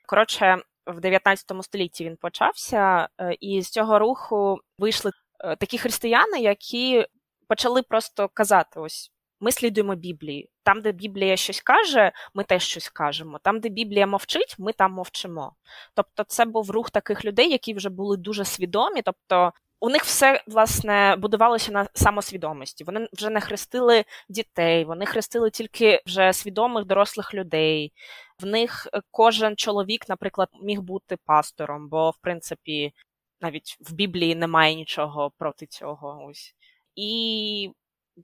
[0.08, 5.12] Коротше, в 19 столітті він почався, е, і з цього руху вийшли
[5.60, 7.06] такі християни, які
[7.52, 10.50] почали просто казати: ось ми слідуємо Біблії.
[10.64, 13.40] Там, де Біблія щось каже, ми теж щось кажемо.
[13.44, 15.56] Там, де Біблія мовчить, ми там мовчимо.
[15.94, 19.02] Тобто, це був рух таких людей, які вже були дуже свідомі.
[19.02, 22.84] Тобто, у них все власне будувалося на самосвідомості.
[22.84, 27.94] Вони вже не хрестили дітей, вони хрестили тільки вже свідомих дорослих людей.
[28.40, 32.94] В них е, кожен чоловік, наприклад, міг бути пастором, бо в принципі
[33.42, 36.26] навіть в Біблії немає нічого проти цього.
[36.30, 36.56] Ось
[36.96, 37.74] і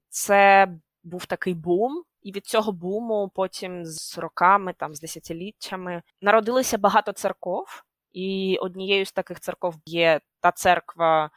[0.10, 0.67] це
[1.03, 2.03] був такий бум.
[2.21, 9.06] І від цього буму потім з роками, там з десятиліттями, народилося багато церков, і однією
[9.06, 11.30] з таких церков є та церква,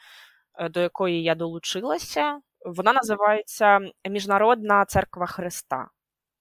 [0.58, 2.40] е, до якої я долучилася.
[2.66, 5.88] Вона називається Міжнародна церква Христа.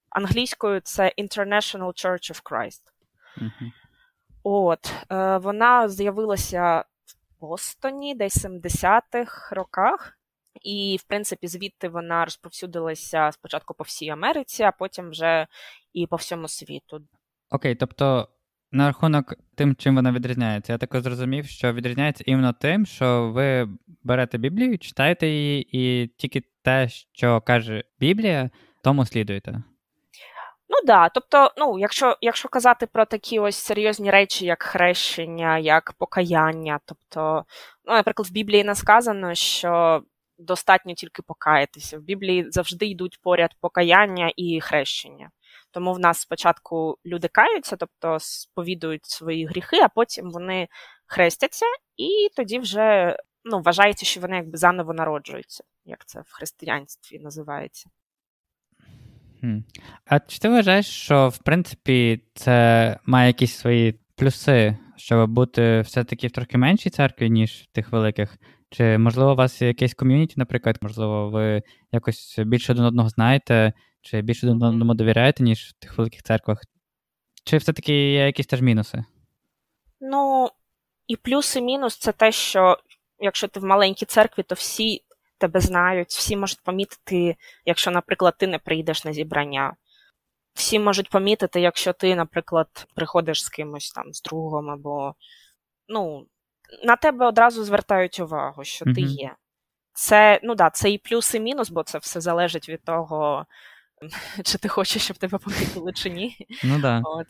[0.10, 2.82] Англійською це International Church of Christ.
[3.38, 3.71] Mm-hmm.
[4.43, 10.18] От, е, Вона з'явилася в Бостоні десь в 70-х роках.
[10.62, 15.48] І, в принципі, звідти вона розповсюдилася спочатку по всій Америці, а потім вже
[15.93, 17.02] і по всьому світу.
[17.50, 18.28] Окей, тобто
[18.72, 23.69] на рахунок тим, чим вона відрізняється, я так зрозумів, що відрізняється іменно тим, що ви
[24.04, 28.50] берете Біблію, читаєте її, і тільки те, що каже Біблія,
[28.84, 29.63] тому слідуєте.
[30.69, 31.10] Ну так, да.
[31.10, 37.45] тобто, ну, якщо якщо казати про такі ось серйозні речі, як хрещення, як покаяння, тобто,
[37.86, 40.02] ну, наприклад, в Біблії не сказано, що
[40.39, 41.97] достатньо тільки покаятися.
[41.97, 45.30] В Біблії завжди йдуть поряд покаяння і хрещення.
[45.71, 50.67] Тому в нас спочатку люди каються, тобто сповідують свої гріхи, а потім вони
[51.06, 51.65] хрестяться,
[51.97, 57.89] і тоді вже ну, вважається, що вони якби заново народжуються, як це в християнстві називається.
[60.06, 66.28] А чи ти вважаєш, що в принципі це має якісь свої плюси, щоб бути все-таки
[66.28, 68.38] в трохи меншій церкві, ніж в тих великих?
[68.70, 73.74] Чи, можливо, у вас є якесь ком'юніті, наприклад, можливо, ви якось більше один одного знаєте,
[74.02, 76.62] чи більше один одному довіряєте, ніж в тих великих церквах?
[77.44, 79.04] Чи все-таки є якісь теж мінуси?
[80.02, 80.50] Ну,
[81.08, 82.78] і плюс, і мінус це те, що
[83.20, 85.02] якщо ти в маленькій церкві, то всі
[85.38, 87.36] тебе знають, всі можуть помітити,
[87.66, 89.74] якщо, наприклад, ти не прийдеш на зібрання.
[90.60, 95.15] Всі можуть помітити, якщо ти, наприклад, приходиш з кимось там, з другом, або
[95.88, 96.26] ну,
[96.84, 98.95] на тебе одразу звертають увагу, що mm-hmm.
[98.95, 99.36] ти є.
[99.93, 103.45] Це, ну да, це і плюс, і мінус, бо це все залежить від того,
[104.43, 106.38] чи ти хочеш, щоб тебе помітили, чи ні.
[106.63, 107.02] Ну да.
[107.06, 107.28] От.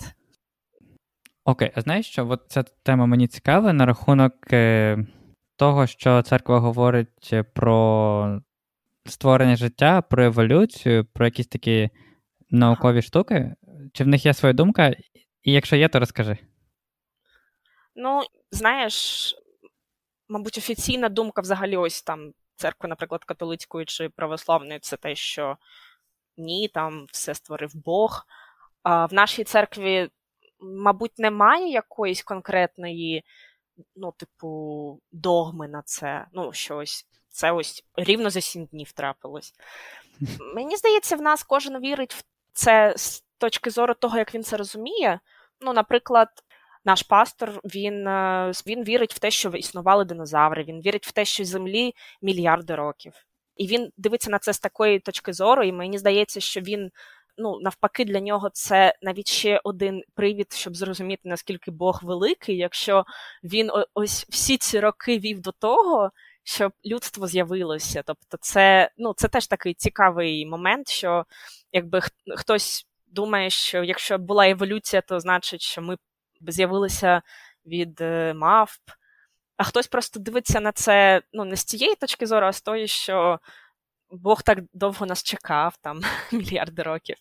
[1.46, 2.28] Окей, а знаєш що?
[2.30, 4.98] От ця тема мені цікава на рахунок е,
[5.58, 8.42] того, що церква говорить про
[9.06, 11.90] створення життя, про еволюцію, про якісь такі
[12.50, 13.56] наукові штуки.
[13.94, 14.96] Чи в них є своя думка?
[15.44, 16.38] І якщо є, то розкажи.
[17.96, 19.36] Ну, знаєш,
[20.30, 25.58] мабуть, офіційна думка взагалі ось там церкви, наприклад, католицької чи православної, це те, що
[26.38, 28.26] ні, там все створив Бог.
[28.84, 30.10] А в нашій церкві,
[30.60, 33.24] мабуть, немає якоїсь конкретної
[33.96, 36.26] ну, типу, догми на це.
[36.34, 37.06] Ну, щось.
[37.30, 39.54] Це ось рівно за сім днів трапилось.
[40.56, 44.58] Мені здається, в нас кожен вірить в це з точки зору того, як він це
[44.58, 45.20] розуміє.
[45.62, 46.28] Ну, наприклад,
[46.86, 51.26] наш пастор він е, він вірить в те, що існували динозаври, він вірить в те,
[51.26, 53.14] що землі мільярди років.
[53.56, 56.92] І він дивиться на це з такої точки зору, і мені здається, що він
[57.38, 63.06] ну навпаки для нього це навіть ще один привід, щоб зрозуміти, наскільки Бог великий, якщо
[63.44, 66.12] він ось всі ці роки вів до того,
[66.44, 68.04] щоб людство з'явилося.
[68.06, 71.26] Тобто, це ну, це теж такий цікавий момент, що
[71.72, 72.02] якби
[72.38, 75.98] хтось думає, що якщо була еволюція, то значить, що ми
[76.48, 77.22] з'явилися
[77.66, 78.82] від е, мавп.
[79.58, 82.88] А хтось просто дивиться на це ну, не з цієї точки зору, а з тої,
[82.88, 83.40] що
[84.12, 86.02] Бог так довго нас чекав, там
[86.32, 87.16] мільярди років.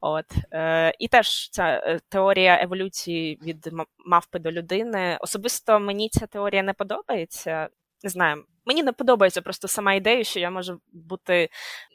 [0.00, 0.24] От.
[0.52, 3.70] Е, І теж ця е, теорія еволюції від
[4.06, 5.18] мавпи до людини.
[5.20, 7.68] Особисто мені ця теорія не подобається.
[8.02, 11.48] Не знаю, мені не подобається просто сама ідея, що я можу бути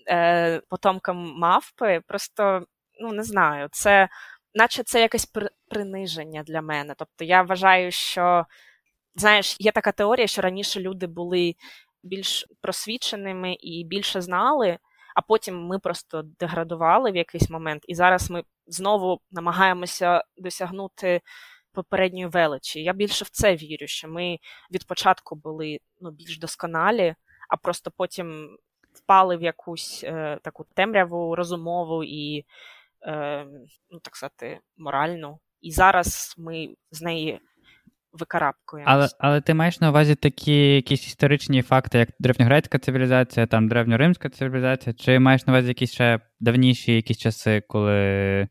[0.09, 2.01] е, потомком мавпи.
[2.07, 2.65] Просто
[2.99, 4.09] ну не знаю, це
[4.53, 5.31] наче це якесь
[5.69, 6.93] приниження для мене.
[6.97, 8.45] Тобто я вважаю, що
[9.15, 11.55] знаєш, є така теорія, що раніше люди були
[12.03, 14.77] більш просвіченими і більше знали,
[15.15, 21.21] а потім ми просто деградували в якийсь момент, і зараз ми знову намагаємося досягнути
[21.75, 22.83] попередньої величі.
[22.83, 24.37] Я більше в це вірю, що ми
[24.71, 27.15] від початку були ну, більш досконалі,
[27.49, 28.57] а просто потім
[28.93, 32.45] впали в якусь е, таку темряву розумову і,
[33.07, 33.45] е,
[33.89, 35.39] ну так сказати, моральну.
[35.61, 37.39] І зараз ми з неї
[38.19, 38.93] викарабкуємось.
[38.93, 44.29] Але але ти маєш на увазі такі якісь історичні факти, як древньогрецька цивілізація, там древньоримська
[44.29, 48.47] цивілізація, чи маєш на увазі якісь ще давніші якісь часи, коли.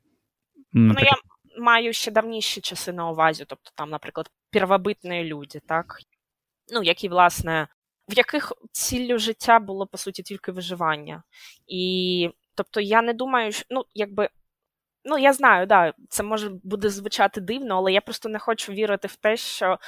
[0.73, 1.13] Ну, ну я
[1.59, 5.99] маю ще давніші часи на увазі, тобто там, наприклад, первобитні люди, так?
[6.73, 7.69] Ну, які, власне,
[8.09, 11.23] в яких ціллю життя було, по суті, тільки виживання.
[11.67, 14.29] І тобто я не думаю, що ну, якби
[15.07, 19.09] Ну, я знаю, да, це може буде звучати дивно, але я просто не хочу вірити
[19.09, 19.79] в те, що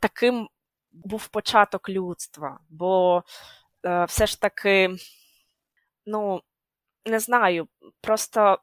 [0.00, 0.48] таким
[0.92, 2.60] був початок людства.
[2.68, 3.24] Бо
[3.86, 4.90] е, все ж таки,
[6.06, 6.42] ну,
[7.06, 7.68] не знаю,
[8.00, 8.58] просто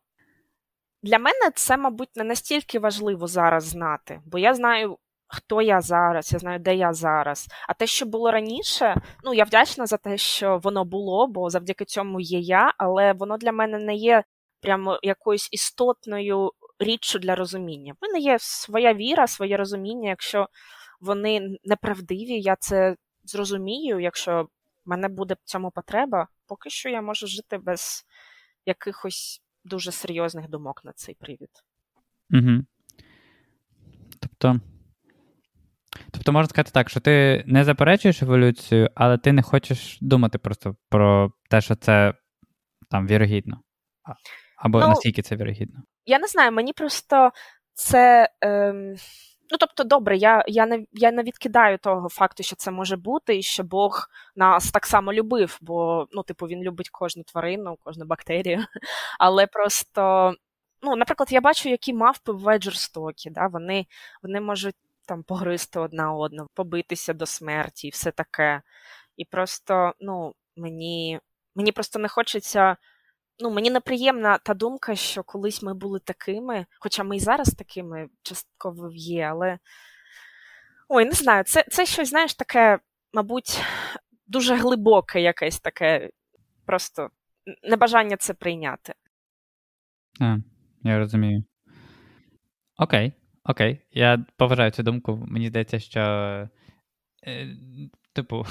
[1.08, 4.98] для мене це, мабуть, не настільки важливо зараз знати, бо я знаю.
[5.30, 7.48] Хто я зараз, я знаю, де я зараз.
[7.68, 11.86] А те, що було раніше, ну я вдячна за те, що воно було, бо завдяки
[11.86, 14.24] цьому є я, але воно для мене не є
[14.62, 17.94] прямо якоюсь істотною річчю для розуміння.
[17.94, 20.10] В мене є своя віра, своє розуміння.
[20.10, 20.48] Якщо
[21.02, 24.00] вони неправдиві, я це зрозумію.
[24.00, 24.48] Якщо
[24.86, 28.06] мене буде в цьому потреба, поки що я можу жити без
[28.66, 31.50] якихось дуже серйозних думок на цей привід.
[32.32, 32.64] Угу.
[34.20, 34.60] Тобто.
[36.12, 40.76] Тобто можна сказати так, що ти не заперечуєш еволюцію, але ти не хочеш думати просто
[40.90, 42.14] про те, що це
[42.90, 43.62] там вірогідно.
[44.58, 45.80] Або ну, наскільки це вірогідно?
[46.06, 47.32] Я не знаю, мені просто
[47.74, 48.30] це.
[48.42, 48.96] Ем...
[49.52, 53.38] Ну, тобто, добре, я я, не я не відкидаю того факту, що це може бути,
[53.38, 58.06] і що Бог нас так само любив, бо, ну, типу, він любить кожну тварину, кожну
[58.06, 58.66] бактерію.
[59.20, 60.34] Але просто,
[60.82, 63.30] ну, наприклад, я бачу, які мавпи бувають жорстокі.
[63.30, 63.48] Да?
[63.48, 63.86] Вони
[64.24, 64.76] вони можуть
[65.08, 68.62] там погризти одна одну, побитися до смерті і все таке.
[69.18, 71.20] І просто, ну, мені
[71.56, 72.78] мені просто не хочеться.
[73.40, 78.08] Ну, мені неприємна та думка, що колись ми були такими, хоча ми і зараз такими
[78.24, 79.60] частково є, але
[80.90, 82.80] ой, не знаю, це це щось, знаєш, таке,
[83.14, 83.62] мабуть,
[84.28, 86.10] дуже глибоке якесь таке,
[86.66, 87.10] просто
[87.64, 88.94] небажання це прийняти.
[90.22, 90.38] А,
[90.84, 91.44] Я розумію.
[92.78, 93.14] Окей,
[93.44, 93.82] окей.
[93.92, 95.26] Я поважаю цю думку.
[95.28, 96.02] Мені здається, що.
[98.18, 98.46] Типу,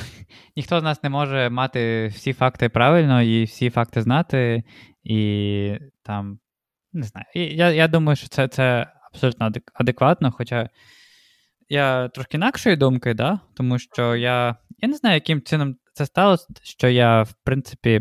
[0.57, 4.63] ніхто з нас не може мати всі факти правильно і всі факти знати,
[5.05, 6.39] і там,
[6.93, 7.27] не знаю.
[7.35, 10.69] Я я думаю, що це це абсолютно адекватно, хоча
[11.69, 13.41] я трошки інакшої думки, да?
[13.55, 18.01] тому що я я не знаю, яким чином це сталося, що я, в принципі,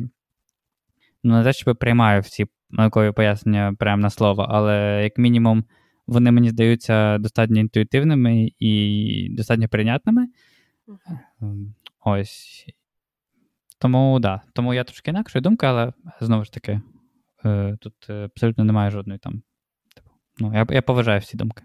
[1.24, 5.66] ну, не те, щоб приймаю всі наукові пояснення прямо на слово, але як мінімум
[6.08, 10.28] вони мені здаються достатньо інтуїтивними і достатньо прийнятними.
[10.88, 11.74] Uh-huh.
[12.00, 12.66] Ось.
[13.80, 16.82] Тому да, тому я трошки інакшої думки, але знову ж таки,
[17.46, 19.42] е, тут абсолютно немає жодної там.
[19.96, 20.10] Типу,
[20.40, 21.64] ну, Я я поважаю всі думки.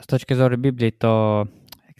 [0.00, 1.48] З точки зору Біблії, то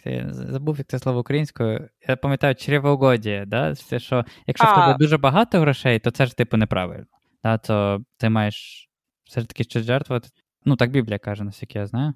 [0.05, 1.89] я забув як це слово українською.
[2.07, 3.75] Я пам'ятаю чревоугодія, да?
[3.75, 4.71] Це що, якщо а...
[4.71, 7.05] в тебе дуже багато грошей, то це ж типу неправильно.
[7.43, 7.57] Да?
[7.57, 8.89] То ти маєш
[9.23, 10.29] все ж таки щось жертвувати.
[10.65, 12.13] Ну, так Біблія каже, наскільки я знаю.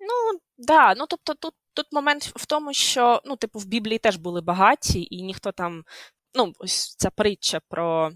[0.00, 4.16] Ну, да, ну тобто тут тут момент в тому, що ну, типу, в Біблії теж
[4.16, 5.84] були багаті, і ніхто там.
[6.34, 8.10] Ну, ось ця притча про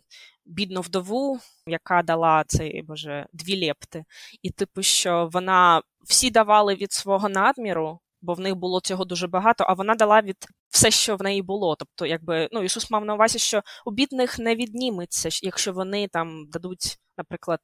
[0.45, 4.05] бідну вдову, яка дала цей боже дві лепти.
[4.43, 9.27] І, типу, що вона всі давали від свого надміру, бо в них було цього дуже
[9.27, 10.37] багато, а вона дала від
[10.69, 11.77] все, що в неї було.
[11.77, 16.47] Тобто, якби ну Ісус мав на увазі, що у бідних не відніметься, якщо вони там
[16.51, 17.61] дадуть, наприклад,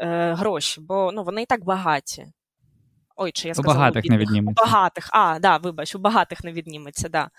[0.00, 2.32] е, гроші, бо ну вони і так багаті.
[3.16, 4.62] Ой, чи я сказала, у багатих не відніметься.
[4.62, 7.30] У багатих, а, да, вибач, у багатих не відніметься, да.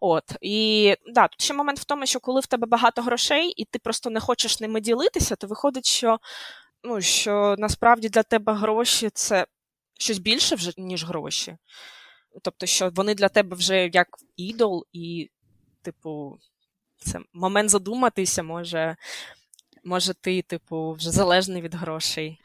[0.00, 0.24] От.
[0.40, 3.78] І да, тут ще момент в тому, що коли в тебе багато грошей, і ти
[3.78, 6.18] просто не хочеш ними ділитися, то виходить, що
[6.82, 9.46] ну, що насправді для тебе гроші це
[9.98, 11.56] щось більше вже, ніж гроші.
[12.42, 15.30] Тобто, що вони для тебе вже як ідол, і,
[15.82, 16.38] типу,
[16.98, 18.96] це момент задуматися, може,
[19.86, 22.38] може, ти, типу, вже залежний від грошей.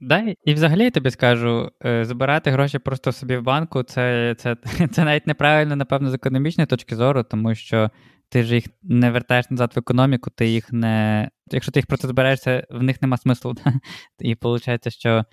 [0.00, 4.56] Да, і взагалі я тобі скажу, е, збирати гроші просто собі в банку, це це,
[4.92, 7.90] це навіть неправильно, напевно, з економічної точки зору, тому що
[8.28, 11.28] ти ж їх не вертаєш назад в економіку, ти їх не.
[11.50, 13.54] Якщо ти їх просто збираєшся, в них нема смислу.
[14.20, 15.24] І виходить, що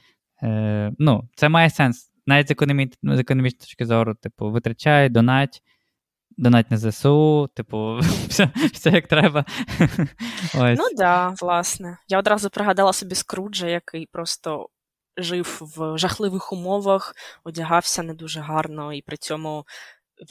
[0.44, 2.10] е, ну, це має сенс.
[2.26, 2.92] Навіть з, економі...
[3.04, 5.62] з економічної точки зору, типу, витрачай, донать,
[6.38, 9.46] донать на ЗСУ, типу, все все як треба.
[10.54, 10.78] Ось.
[10.80, 11.98] Ну так, да, власне.
[12.08, 14.70] Я одразу пригадала собі Скруджа, який просто
[15.18, 19.66] жив в жахливих умовах, одягався не дуже гарно, і при цьому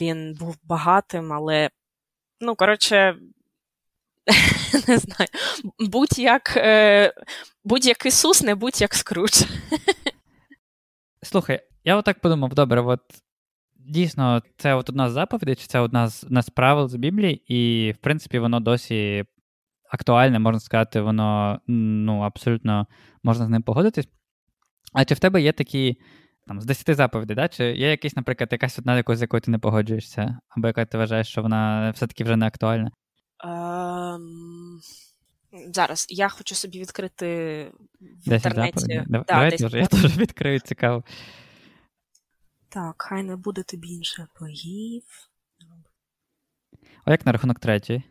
[0.01, 1.69] він був багатим, але,
[2.39, 3.17] ну, коротше.
[4.87, 5.29] Не знаю,
[5.79, 7.13] будь як е,
[7.63, 9.43] будь як Ісус, не будь як Скрудж.
[11.21, 13.01] Слухай, я отак подумав: добре, от
[13.89, 17.91] дійсно, це от одна з заповідей, чи це одна з нас правил з Біблії, і,
[17.91, 19.25] в принципі, воно досі
[19.89, 22.87] актуальне, можна сказати, воно ну, абсолютно
[23.23, 24.07] можна з ним погодитись.
[24.93, 25.97] А чи в тебе є такі
[26.47, 27.47] там, з 10 заповідей, да?
[27.47, 31.27] чи є якась, наприклад, якась одна, з якою ти не погоджуєшся, або яка ти вважаєш,
[31.27, 32.91] що вона все-таки вже не актуальна?
[33.45, 34.19] Um...
[35.73, 37.25] Зараз я хочу собі відкрити
[38.27, 39.03] в інтернеті.
[39.07, 41.03] Да, Давайте вже, я теж відкрию цікаво.
[42.73, 45.03] Так, хай не буде тобі інших богів.
[47.05, 48.03] А як на рахунок третьої?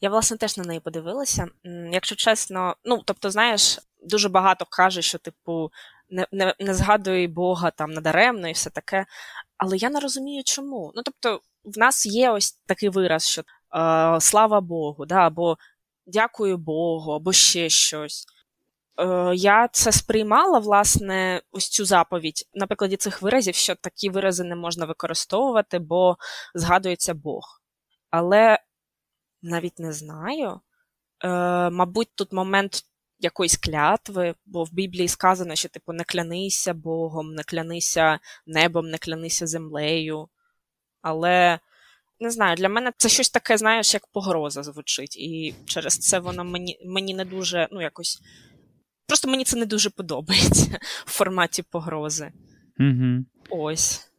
[0.00, 1.48] Я, власне, теж на неї подивилася.
[1.92, 5.70] Якщо чесно, ну, тобто, знаєш, дуже багато каже, що, типу,
[6.10, 9.06] не не, не згадуй Бога там надаремно і все таке.
[9.56, 10.92] Але я не розумію, чому.
[10.94, 13.44] Ну, тобто, в нас є ось такий вираз, що е,
[14.20, 15.58] слава Богу, да, або
[16.06, 18.26] дякую Богу, або ще щось.
[18.98, 24.44] Е, я це сприймала, власне, ось цю заповідь на прикладі цих виразів, що такі вирази
[24.44, 26.16] не можна використовувати, бо
[26.54, 27.62] згадується Бог.
[28.10, 28.58] Але
[29.42, 30.60] навіть не знаю.
[31.24, 31.28] Е,
[31.70, 32.84] Мабуть, тут момент
[33.18, 38.98] якоїсь клятви, бо в Біблії сказано, що типу не клянися Богом, не клянися небом, не
[38.98, 40.28] клянися землею.
[41.02, 41.58] Але
[42.20, 45.16] не знаю, для мене це щось таке, знаєш, як погроза звучить.
[45.16, 48.20] І через це воно мені мені не дуже, ну, якось.
[49.06, 52.32] Просто мені це не дуже подобається в форматі погрози.
[52.80, 53.24] Угу.
[53.50, 54.10] Ось.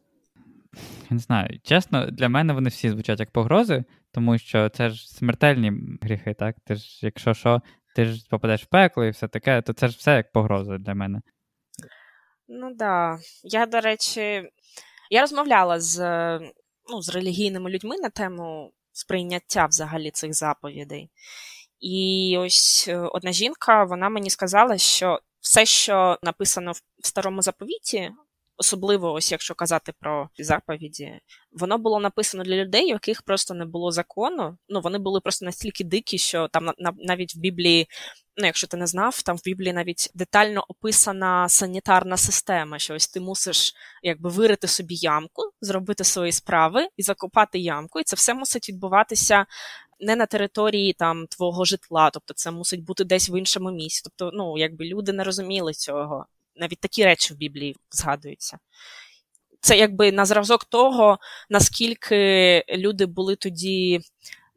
[1.10, 1.60] Не знаю.
[1.64, 6.56] Чесно, для мене вони всі звучать як погрози, тому що це ж смертельні гріхи, так?
[6.66, 7.62] Ти ж, якщо що,
[7.96, 10.94] ти ж попадеш в пекло і все таке, то це ж все як погроза для
[10.96, 11.22] мене.
[12.48, 12.78] Ну так.
[12.78, 13.20] Да.
[13.44, 14.22] Я, до речі,
[15.10, 16.00] я розмовляла з
[16.90, 21.10] ну, з релігійними людьми на тему сприйняття взагалі цих заповідей.
[21.86, 28.12] І ось е, одна жінка вона мені сказала, що все, що написано в старому заповіті,
[28.58, 31.20] особливо, ось якщо казати про заповіді,
[31.52, 34.58] воно було написано для людей, у яких просто не було закону.
[34.70, 37.88] Ну, вони були просто настільки дикі, що там навіть в Біблії.
[38.38, 43.08] Ну, якщо ти не знав, там в Біблії навіть детально описана санітарна система, що ось
[43.08, 43.74] ти мусиш
[44.04, 48.00] якби вирити собі ямку, зробити свої справи і закопати ямку.
[48.00, 49.46] І це все мусить відбуватися
[50.06, 54.02] не на території там твого житла, тобто це мусить бути десь в іншому місці.
[54.04, 56.26] Тобто, ну якби люди не розуміли цього.
[56.56, 58.60] Навіть такі речі в Біблії згадуються.
[59.62, 61.18] Це якби на зразок того,
[61.50, 64.02] наскільки люди були тоді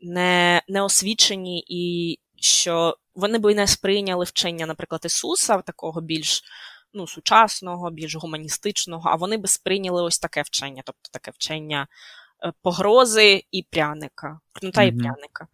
[0.01, 6.43] не, неосвічені, і що вони би не сприйняли вчення, наприклад, Ісуса, такого більш
[6.95, 11.87] ну, сучасного, більш гуманістичного, а вони би сприйняли ось таке вчення, тобто таке вчення
[12.63, 14.95] погрози і пряника, кнута mm-hmm.
[14.95, 15.47] і пряника.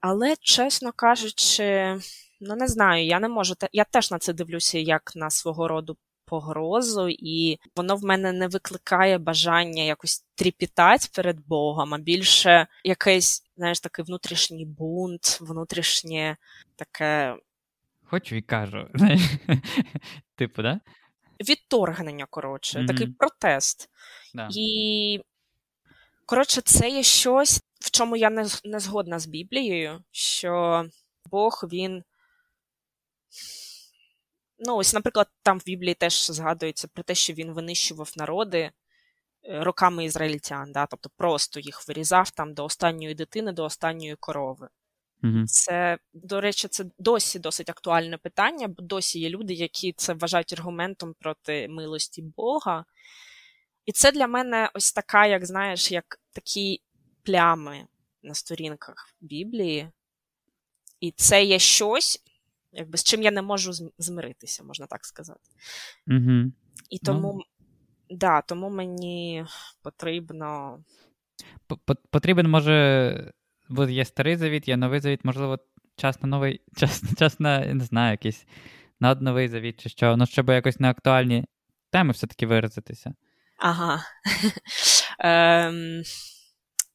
[0.00, 1.98] Але, чесно кажучи,
[2.40, 3.54] ну не знаю, я не можу.
[3.72, 5.96] Я теж на це дивлюся як на свого роду
[6.30, 13.42] погрозу, і воно в мене не викликає бажання якось тріпітати перед Богом, а більше якийсь,
[13.56, 16.36] знаєш, такий внутрішній бунт, внутрішнє
[16.76, 17.36] таке.
[18.04, 18.88] Хочу і кажу.
[20.36, 20.80] Типу, да?
[21.48, 22.86] Відторгнення, коротше, mm-hmm.
[22.86, 23.90] такий протест.
[24.34, 24.48] Да.
[24.54, 25.20] І
[26.30, 30.84] Коротше, це є щось, в чому я не, не згодна з Біблією, що
[31.30, 32.02] Бог він.
[34.58, 38.72] Ну, ось, наприклад, там в Біблії теж згадується про те, що він винищував народи е,
[39.42, 40.86] роками ізраїльтян, да?
[40.86, 44.68] тобто просто їх вирізав там до останньої дитини, до останньої корови.
[45.22, 45.46] Угу.
[45.46, 50.52] Це, до речі, це досі досить актуальне питання, бо досі є люди, які це вважають
[50.52, 52.84] аргументом проти милості Бога.
[53.90, 56.80] І це для мене ось така, як знаєш, як такі
[57.22, 57.86] плями
[58.22, 59.88] на сторінках Біблії.
[61.00, 62.24] І це є щось,
[62.72, 65.40] якби з чим я не можу змиритися, можна так сказати.
[66.06, 66.52] Угу.
[66.90, 68.16] І тому, ну...
[68.16, 69.44] да, тому мені
[69.82, 70.78] потрібно.
[72.10, 73.32] Потрібен, може,
[73.68, 75.58] бо є старий завіт, є новий завіт, можливо,
[75.96, 78.46] час на новий, час, час на, не знаю, якийсь
[79.00, 81.44] надновий завіт чи що, ну, щоб якось на актуальні
[81.90, 83.14] теми все-таки виразитися.
[83.60, 84.04] Ага.
[85.18, 86.02] ем,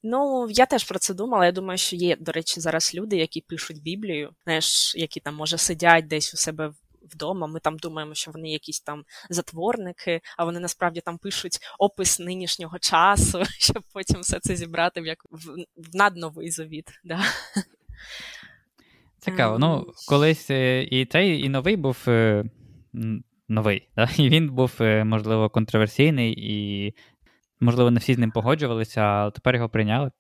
[0.08, 1.46] Ну, я теж про це думала.
[1.46, 5.58] Я думаю, що є, до речі, зараз люди, які пишуть Біблію, знаєш, які там, може,
[5.58, 6.72] сидять десь у себе
[7.14, 7.48] вдома.
[7.48, 12.80] Ми там думаємо, що вони якісь там затворники, а вони насправді там пишуть опис нинішнього
[12.80, 16.90] часу, щоб потім все це зібрати в як в, в надновий завіт.
[17.04, 17.24] Да?
[19.20, 19.60] Цікаво.
[19.60, 19.94] Ну, ем.
[20.08, 22.44] колись е, і цей, і новий був е,
[23.48, 23.90] новий.
[23.96, 24.10] Да?
[24.18, 26.94] І він був, е, можливо, контроверсійний, і,
[27.60, 30.12] можливо, не всі з ним погоджувалися, але тепер його прийняли.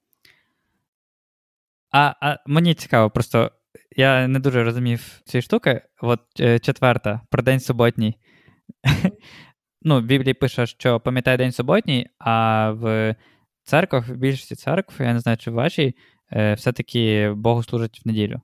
[1.91, 3.51] А а мені цікаво, просто
[3.95, 5.81] я не дуже розумів цієї штуки.
[6.01, 8.15] От е, четверта про день суботній.
[9.87, 13.15] Ну, в Біблії пише, що пам'ятає день суботній, а в
[13.63, 15.95] церквах, в більшості церкв, я не знаю, чи в вашій,
[16.31, 18.41] е, все-таки Богу служать в неділю.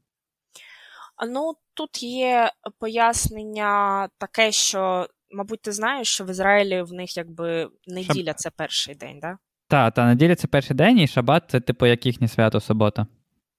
[1.29, 7.69] Ну, тут є пояснення таке, що, мабуть, ти знаєш, що в Ізраїлі в них якби
[7.88, 9.38] неділя це перший день, да?
[9.67, 13.01] Так, та, неділя це перший день, і шабат це типу як їхнє свято субота.
[13.01, 13.07] Так,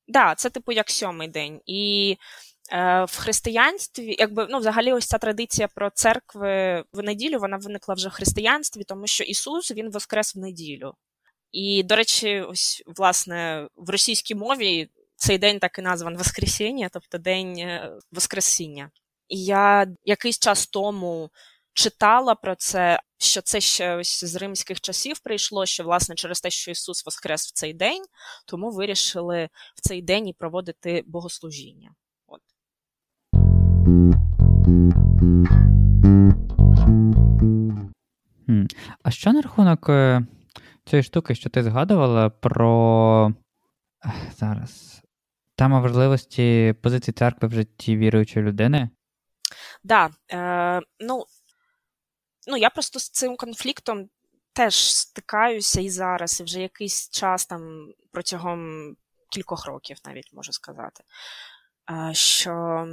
[0.08, 1.60] да, це типу як сьомий день.
[1.66, 2.16] І
[2.72, 7.94] е, в християнстві, якби ну, взагалі, ось ця традиція про церкви в неділю вона виникла
[7.94, 10.94] вже в християнстві, тому що Ісус Він воскрес в неділю.
[11.52, 14.88] І, до речі, ось власне в російській мові
[15.22, 18.90] цей день так і назван Воскресіння, тобто День е, Воскресіння.
[19.28, 21.30] І я якийсь час тому
[21.72, 26.50] читала про це, що це ще ось з римських часів прийшло, що власне через те,
[26.50, 28.02] що Ісус Воскрес в цей день,
[28.46, 31.94] тому вирішили в цей день і проводити богослужіння.
[32.26, 32.40] От.
[39.02, 40.26] А що на рахунок е,
[40.84, 43.34] цієї штуки, що ти згадувала про.
[44.38, 44.91] Зараз.
[45.62, 48.90] Тема важливості позиції церкви в житті віруючої людини?
[49.84, 51.24] Да, е, ну,
[52.48, 54.08] ну, я просто з цим конфліктом
[54.52, 58.92] теж стикаюся і зараз, і вже якийсь час там протягом
[59.30, 61.04] кількох років, навіть можу сказати.
[61.90, 62.86] Е, що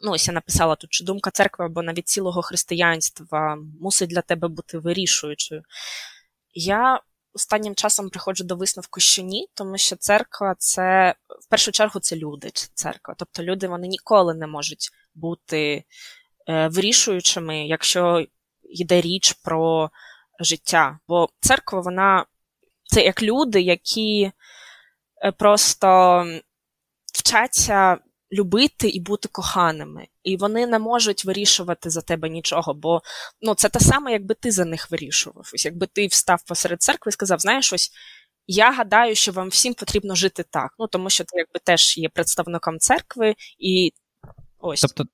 [0.00, 4.48] ну, ось я написала тут, що думка церкви або навіть цілого християнства мусить для тебе
[4.48, 5.62] бути вирішуючою.
[6.54, 7.00] Я
[7.38, 12.16] останнім часом приходжу до висновку, що ні, тому що церква це в першу чергу це
[12.16, 13.14] люди, церква.
[13.18, 15.84] Тобто люди вони ніколи не можуть бути
[16.48, 18.26] е, вирішуючими, якщо
[18.62, 19.90] йде річ про
[20.40, 20.98] життя.
[21.08, 22.26] Бо церква, вона
[22.84, 24.32] це як люди, які
[25.24, 26.24] е, просто
[27.14, 27.98] вчаться
[28.32, 30.06] любити і бути коханими.
[30.24, 33.02] І вони не можуть вирішувати за тебе нічого, бо
[33.40, 35.50] ну, це те саме, якби ти за них вирішував.
[35.54, 37.90] Ось Якби ти встав посеред церкви і сказав, знаєш, ось
[38.46, 40.74] я гадаю, що вам всім потрібно жити так.
[40.78, 43.92] Ну, Тому що ти якби теж є представником церкви і
[44.58, 44.80] ось.
[44.80, 45.04] Тобто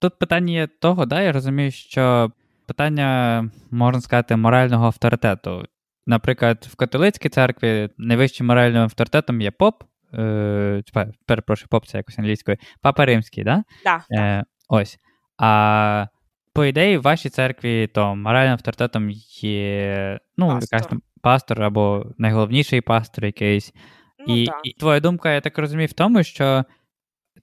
[0.00, 2.32] тут питання є того, да, я розумію, що
[2.66, 5.66] питання, можна сказати, морального авторитету.
[6.06, 9.82] Наприклад, в католицькій церкві найвищим моральним авторитетом є поп,
[10.14, 10.82] е,
[11.26, 13.64] перепрошую, поп це якось англійською, папа римський, да?
[13.84, 14.98] Да, е, Ось.
[15.38, 16.06] А
[16.52, 19.10] по ідеї, в вашій церкві то моральним авторитетом
[19.40, 20.68] є ну, пастор.
[20.72, 23.72] якась там пастор або найголовніший пастор якийсь.
[24.26, 26.64] Ну, і, і твоя думка, я так розумію, в тому, що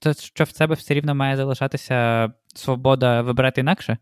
[0.00, 3.98] це що в тебе все рівно має залишатися свобода вибирати інакше?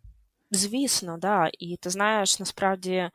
[0.50, 1.50] Звісно, да.
[1.58, 3.10] І ти знаєш, насправді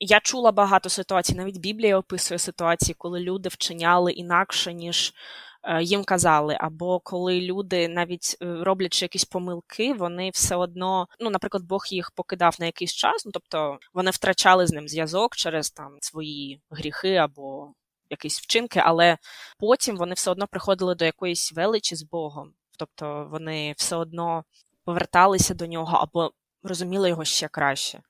[0.00, 5.14] я чула багато ситуацій, навіть Біблія описує ситуації, коли люди вчиняли інакше, ніж
[5.62, 11.30] е, їм казали, або коли люди, навіть е, роблячи якісь помилки, вони все одно, ну,
[11.30, 15.70] наприклад, Бог їх покидав на якийсь час, ну тобто вони втрачали з ним зв'язок через
[15.70, 17.72] там свої гріхи або
[18.10, 19.18] якісь вчинки, але
[19.58, 22.52] потім вони все одно приходили до якоїсь величі з Богом.
[22.78, 24.44] Тобто вони все одно
[24.84, 26.32] поверталися до нього або
[26.62, 28.00] розуміли його ще краще.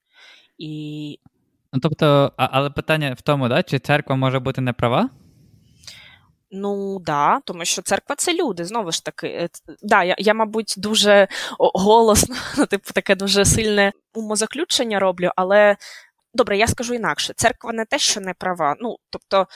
[0.58, 1.18] І...
[1.76, 5.08] Ну, тобто, а, але питання в тому, да, чи церква може бути неправа?
[6.50, 9.26] Ну, да, тому що церква це люди, знову ж таки.
[9.26, 9.48] Е,
[9.82, 15.76] да, Я, я мабуть, дуже голосно, ну, типу, таке дуже сильне умозаключення роблю, але
[16.34, 18.76] добре, я скажу інакше: церква не те, що не права.
[18.80, 19.46] Ну, тобто,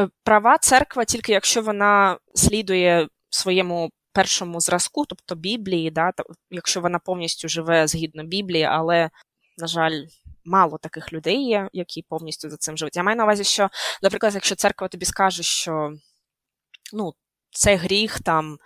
[0.00, 6.12] е, права церква тільки якщо вона слідує своєму першому зразку, тобто Біблії, да,
[6.50, 9.10] якщо вона повністю живе згідно Біблії, але,
[9.58, 10.02] на жаль,
[10.44, 12.96] мало таких людей є, які повністю за цим живуть.
[12.96, 13.68] Я маю на увазі, що,
[14.02, 15.92] наприклад, якщо церква тобі скаже, що
[16.92, 17.12] ну,
[17.50, 18.56] це гріх, там,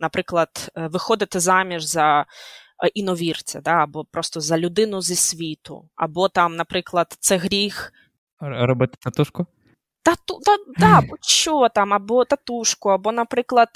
[0.00, 2.26] наприклад, е, виходити заміж за е,
[2.94, 7.92] іновірця, да, або просто за людину зі світу, або там, наприклад, це гріх.
[8.40, 9.46] Робити татушку?
[10.02, 13.68] Тату, та, да, що там, або татушку, або, наприклад,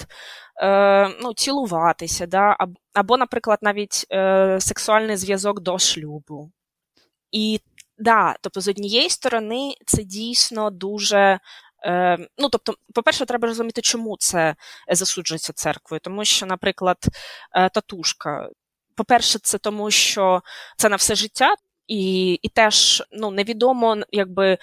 [0.61, 6.51] е, ну, цілуватися, да, або, або наприклад, навіть е, сексуальний зв'язок до шлюбу.
[7.33, 7.59] І
[7.97, 11.39] да, тобто, з однієї сторони, це дійсно дуже.
[11.85, 14.55] Е, ну, тобто, по-перше, треба розуміти, чому це
[14.91, 15.99] засуджується церквою.
[15.99, 16.97] Тому що, наприклад,
[17.55, 18.49] е, татушка.
[18.95, 20.41] По-перше, це тому, що
[20.77, 21.55] це на все життя,
[21.87, 24.57] і і теж ну, невідомо, якби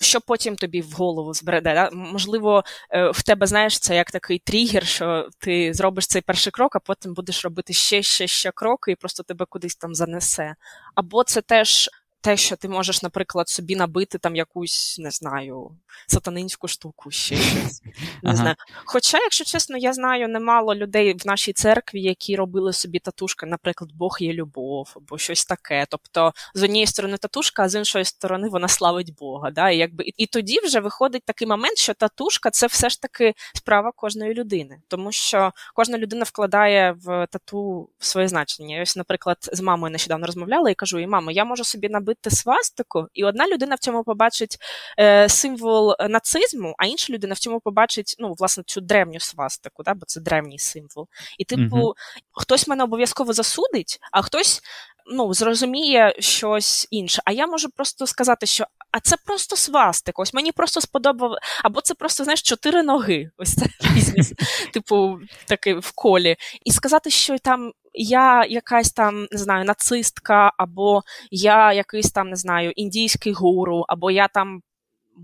[0.00, 1.74] що потім тобі в голову збереде.
[1.74, 1.90] Да?
[1.92, 6.76] Можливо, е, в тебе, знаєш, це як такий тригер, що ти зробиш цей перший крок,
[6.76, 10.54] а потім будеш робити ще, ще, ще кроки, і просто тебе кудись там занесе.
[10.94, 11.90] Або це теж
[12.20, 15.70] те, що ти можеш, наприклад, собі набити там якусь, не знаю,
[16.06, 17.82] сатанинську штуку, ще щось.
[18.22, 18.36] Не ага.
[18.36, 18.54] знаю.
[18.84, 23.90] Хоча, якщо чесно, я знаю немало людей в нашій церкві, які робили собі татушки, наприклад,
[23.94, 25.86] Бог є любов або щось таке.
[25.88, 29.50] Тобто, з однієї сторони татушка, а з іншої сторони вона славить Бога.
[29.50, 29.70] Да?
[29.70, 33.34] І, якби, і, і тоді вже виходить такий момент, що татушка це все ж таки
[33.54, 38.76] справа кожної людини, тому що кожна людина вкладає в тату своє значення.
[38.76, 42.07] Я ось, наприклад, з мамою нещодавно розмовляла і кажу: їй, мамо, я можу собі набити
[42.08, 44.58] робити свастику, і одна людина в цьому побачить
[44.98, 49.94] е, символ нацизму, а інша людина в цьому побачить ну, власне, цю древню свастику, да,
[49.94, 51.08] бо це древній символ.
[51.38, 51.94] І, типу, угу.
[52.32, 54.62] хтось мене обов'язково засудить, а хтось
[55.10, 57.22] ну, зрозуміє щось інше.
[57.24, 58.64] А я можу просто сказати, що.
[58.90, 60.18] А це просто свастик.
[60.18, 61.30] Ось мені просто сподобав,
[61.64, 63.30] або це просто, знаєш, чотири ноги.
[63.38, 64.32] Ось це бізнес,
[64.72, 66.36] типу, такий в колі.
[66.64, 72.36] І сказати, що там я якась там не знаю, нацистка, або я якийсь там не
[72.36, 74.60] знаю, індійський гуру, або я там.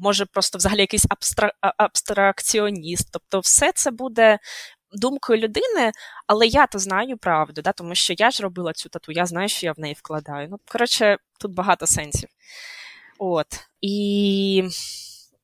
[0.03, 1.53] Може, просто взагалі якийсь абстра...
[1.61, 3.09] абстракціоніст.
[3.13, 4.39] Тобто, все це буде
[4.95, 5.93] думкою людини,
[6.27, 9.49] але я то знаю правду, да, тому що я ж робила цю тату, я знаю,
[9.49, 10.49] що я в неї вкладаю.
[10.51, 12.29] Ну, коротше, тут багато сенсів.
[13.19, 13.47] От.
[13.81, 14.65] І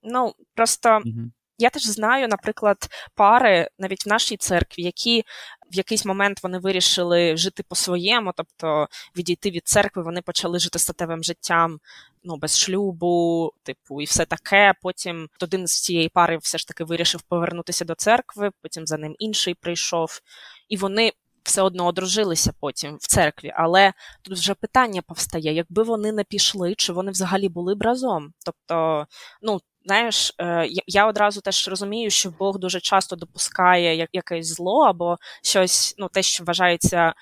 [0.02, 0.88] ну, просто.
[0.88, 1.30] Mm-hmm.
[1.60, 5.24] Я теж знаю, наприклад, пари навіть в нашій церкві, які
[5.72, 11.24] в якийсь момент вони вирішили жити по-своєму, тобто відійти від церкви, вони почали жити статевим
[11.24, 11.78] життям
[12.24, 14.74] ну, без шлюбу, типу, і все таке.
[14.82, 19.14] Потім один з цієї пари все ж таки вирішив повернутися до церкви, потім за ним
[19.18, 20.20] інший прийшов.
[20.68, 23.52] І вони все одно одружилися потім в церкві.
[23.56, 23.92] Але
[24.22, 28.32] тут вже питання повстає: якби вони не пішли, чи вони взагалі були б разом?
[28.44, 29.06] Тобто,
[29.42, 29.60] ну.
[29.84, 35.94] Знаєш, е, я одразу теж розумію, що Бог дуже часто допускає якесь зло або щось,
[35.98, 37.14] ну, те, що вважається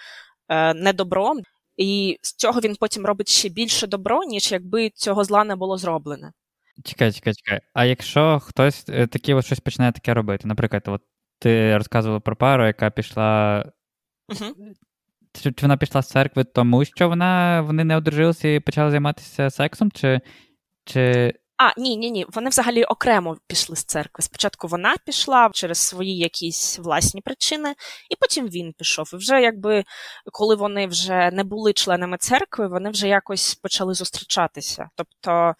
[0.49, 1.43] е, недобром,
[1.77, 5.79] і з цього він потім робить ще більше добро, ніж якби цього зла не було
[5.79, 6.33] зроблене.
[6.85, 7.61] Чекай, чекай, чекай.
[7.75, 11.03] А якщо хтось е, таке от щось починає таке робити, наприклад, от
[11.39, 13.65] ти розказувала про пару, яка пішла.
[14.29, 14.55] Угу.
[15.33, 19.51] Чи, чи вона пішла з церкви, тому що вона вони не одружилися і почали займатися
[19.51, 19.91] сексом?
[19.91, 20.21] Чи,
[20.85, 22.27] чи а, ні, ні, ні.
[22.35, 24.23] Вони взагалі окремо пішли з церкви.
[24.23, 27.75] Спочатку вона пішла через свої якісь власні причини,
[28.11, 29.11] і потім він пішов.
[29.13, 29.85] І вже якби
[30.33, 34.91] коли вони вже не були членами церкви, вони вже якось почали зустрічатися.
[34.97, 35.55] Тобто,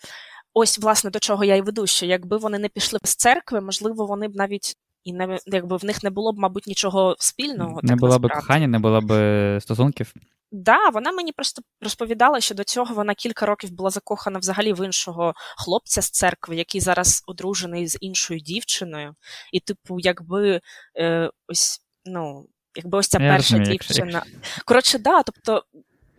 [0.55, 4.07] ось, власне, до чого я й веду, що якби вони не пішли з церкви, можливо,
[4.07, 4.75] вони б навіть.
[5.05, 7.81] І не якби в них не було б, мабуть, нічого спільного.
[7.83, 10.15] Не так, було б кохання, не було б стосунків.
[10.53, 14.85] Да, вона мені просто розповідала, що до цього вона кілька років була закохана взагалі в
[14.85, 19.15] іншого хлопця з церкви, який зараз одружений з іншою дівчиною.
[19.53, 20.61] І, типу, якби
[20.99, 22.47] е, ось, ну,
[22.77, 24.23] якби ось ця Я перша розумію, дівчина.
[24.35, 24.63] Якщо...
[24.65, 25.65] Коротше, да, тобто.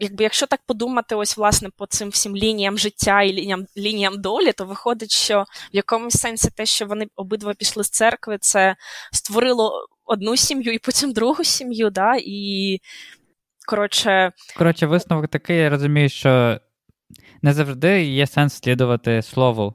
[0.01, 4.51] Якби якщо так подумати, ось власне по цим всім лініям життя і лініям лініям долі,
[4.51, 8.75] то виходить, що в якомусь сенсі те, що вони обидва пішли з церкви, це
[9.11, 12.79] створило одну сім'ю і потім другу сім'ю, да, і
[13.69, 16.59] Коротше, Коротше, висновок такий, я розумію, що
[17.41, 19.73] не завжди є сенс слідувати слову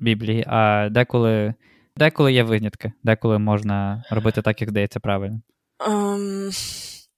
[0.00, 1.54] Біблії, а деколи
[1.96, 5.40] деколи є винятки, деколи можна робити так, як здається правильно.
[5.88, 6.50] Um,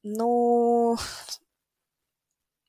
[0.05, 0.97] ну.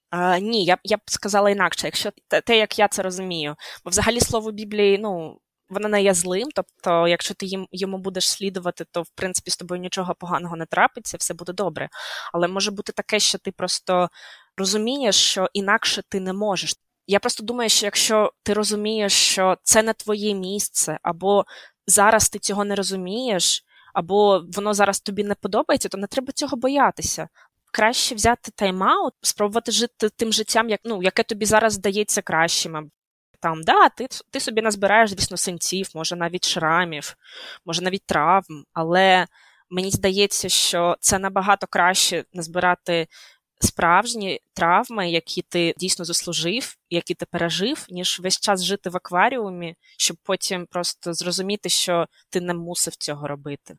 [0.09, 3.55] А, Ні, я я б сказала інакше, якщо те, те, як я це розумію.
[3.83, 5.39] Бо взагалі слово Біблії, ну,
[5.71, 9.57] воно не є злим, тобто, якщо ти їм йому будеш слідувати, то в принципі з
[9.57, 11.89] тобою нічого поганого не трапиться, все буде добре.
[12.33, 14.09] Але може бути таке, що ти просто
[14.57, 16.75] розумієш, що інакше ти не можеш.
[17.07, 21.45] Я просто думаю, що якщо ти розумієш, що це не твоє місце, або
[21.87, 23.63] зараз ти цього не розумієш,
[23.93, 27.27] або воно зараз тобі не подобається, то не треба цього боятися.
[27.73, 32.91] Краще взяти тайм-аут, спробувати жити тим життям, як ну, яке тобі зараз здається кращим,
[33.41, 37.15] там, да, ти ти собі назбираєш, звісно, синців, може навіть шрамів,
[37.65, 39.27] може навіть травм, але
[39.69, 43.07] мені здається, що це набагато краще назбирати
[43.59, 49.75] справжні травми, які ти дійсно заслужив, які ти пережив, ніж весь час жити в акваріумі,
[49.97, 53.77] щоб потім просто зрозуміти, що ти не мусив цього робити.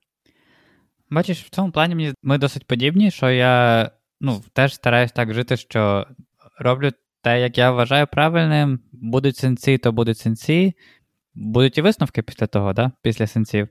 [1.11, 3.91] Бачиш, в цьому плані ми досить подібні, що я
[4.21, 6.07] ну, теж стараюсь так жити, що
[6.59, 6.91] роблю
[7.23, 10.75] те, як я вважаю правильним, будуть сенці, то будуть сенці.
[11.35, 12.93] Будуть і висновки після того, да?
[13.03, 13.69] після сенців.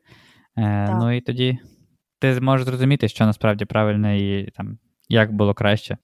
[0.57, 1.59] Е, Ну і тоді
[2.19, 4.77] ти зможеш зрозуміти, що насправді правильно і там,
[5.09, 5.97] як було краще.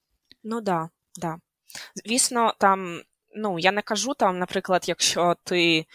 [0.43, 0.89] Ну да,
[1.21, 1.37] да.
[2.05, 3.01] Звісно, там,
[3.35, 5.85] ну, я не кажу там, наприклад, якщо ти.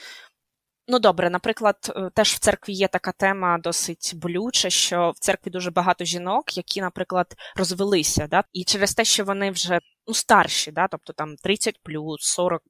[0.88, 5.50] Ну, добре, наприклад, е, теж в церкві є така тема досить болюча, що в церкві
[5.50, 8.44] дуже багато жінок, які, наприклад, розвелися, да?
[8.52, 10.88] і через те, що вони вже ну, старші, да?
[10.88, 11.80] тобто там 30
[12.20, 12.62] 40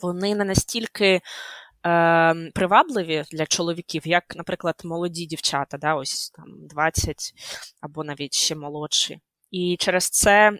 [0.00, 1.20] вони не настільки
[1.86, 5.94] е, привабливі для чоловіків, як, наприклад, молоді дівчата, да?
[5.94, 7.16] ось там 20
[7.80, 9.20] або навіть ще молодші.
[9.50, 10.58] І через це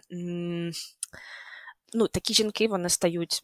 [1.93, 3.43] ну, такі жінки вони стають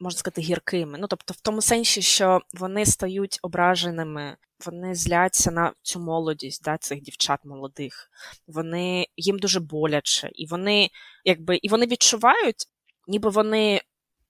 [0.00, 0.98] можна сказати, гіркими.
[0.98, 4.36] Ну, тобто, в тому сенсі, що вони стають ображеними,
[4.66, 8.10] вони зляться на цю молодість, да, цих дівчат молодих.
[8.46, 10.90] Вони їм дуже боляче, і вони
[11.24, 12.66] якби і вони відчувають,
[13.08, 13.80] ніби вони.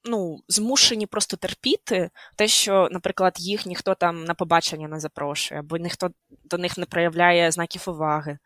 [0.04, 5.76] Ну, змушені просто терпіти те, що, наприклад, їх ніхто там на побачення не запрошує, або
[5.76, 6.10] ніхто
[6.44, 8.38] до них не проявляє знаків уваги.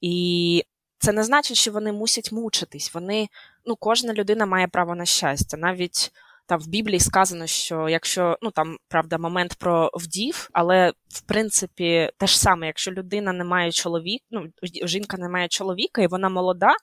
[0.00, 0.64] І
[0.98, 2.94] це не значить, що вони мусять мучитись.
[2.94, 3.28] Вони,
[3.64, 5.56] ну, кожна людина має право на щастя.
[5.56, 6.12] Навіть
[6.50, 12.10] там в Біблії сказано, що якщо ну там правда момент про вдів, але в принципі
[12.18, 16.28] те ж саме, якщо людина не має чоловіка, ну жінка не має чоловіка і вона
[16.28, 16.74] молода,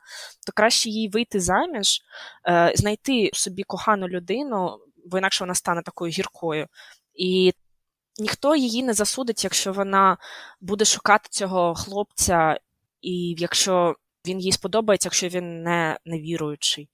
[0.46, 2.02] то краще їй вийти заміж,
[2.50, 6.68] е, знайти собі кохану людину, бо інакше вона стане такою гіркою.
[7.14, 7.54] І
[8.20, 10.18] ніхто її не засудить, якщо вона
[10.62, 12.60] буде шукати цього хлопця,
[13.02, 13.96] і якщо
[14.28, 16.90] він їй сподобається, якщо він не, не віруючий.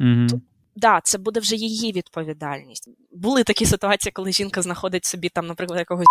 [0.00, 0.40] Mm-hmm
[0.76, 2.88] да, це буде вже її відповідальність.
[3.12, 6.06] Були такі ситуації, коли жінка знаходить собі там, наприклад, якогось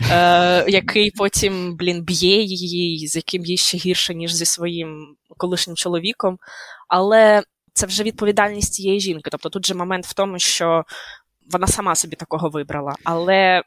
[0.10, 5.76] е, який потім, блін, б'є її, з яким їй ще гірше, ніж зі своїм колишнім
[5.76, 6.38] чоловіком.
[6.88, 9.30] Але це вже відповідальність цієї жінки.
[9.30, 10.84] Тобто тут же момент в тому, що
[11.50, 12.94] вона сама собі такого вибрала.
[13.04, 13.62] Але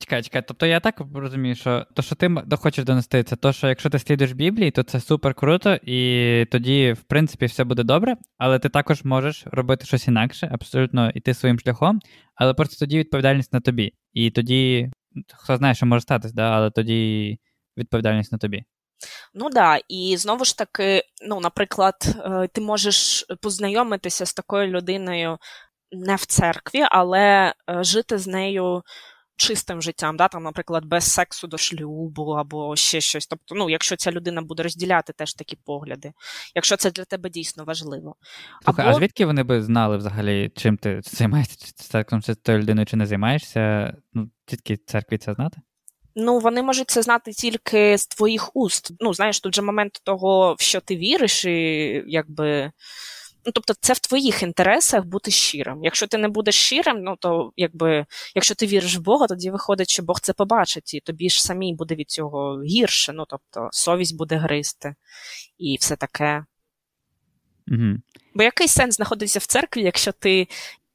[0.00, 3.68] Чекай, чекай, тобто я так розумію, що то, що ти хочеш донести, це то, що
[3.68, 8.16] якщо ти слідуєш Біблії, то це супер круто, і тоді, в принципі, все буде добре,
[8.38, 12.00] але ти також можеш робити щось інакше, абсолютно йти своїм шляхом,
[12.34, 13.92] але просто тоді відповідальність на тобі.
[14.12, 14.90] І тоді,
[15.34, 17.38] хто знає, що може статись, да, але тоді
[17.76, 18.64] відповідальність на тобі.
[19.34, 25.38] Ну да, і знову ж таки, ну, наприклад, е, ти можеш познайомитися з такою людиною
[25.92, 28.82] не в церкві, але е, жити з нею
[29.42, 33.26] чистим життям, да, там, наприклад, без сексу до шлюбу або ще щось.
[33.26, 36.12] Тобто, ну, якщо ця людина буде розділяти теж такі погляди,
[36.54, 38.16] якщо це для тебе дійсно важливо.
[38.64, 38.96] Слухай, або...
[38.96, 43.06] А звідки вони би знали взагалі, чим ти займаєшся сексом з тою людиною, чи не
[43.06, 43.94] займаєшся?
[44.12, 45.60] Ну, звідки церкві це знати?
[46.14, 48.92] Ну, вони можуть це знати тільки з твоїх уст.
[49.00, 52.72] Ну, знаєш, тут же момент того, в що ти віриш, і якби.
[53.46, 55.84] Ну, тобто, це в твоїх інтересах бути щирим.
[55.84, 59.90] Якщо ти не будеш щирим, ну то якби якщо ти віриш в Бога, тоді виходить,
[59.90, 63.12] що Бог це побачить, і тобі ж самій буде від цього гірше.
[63.12, 64.94] Ну тобто, совість буде гризти
[65.58, 66.44] і все таке.
[67.68, 67.96] Угу.
[68.34, 70.48] Бо який сенс знаходитися в церкві, якщо ти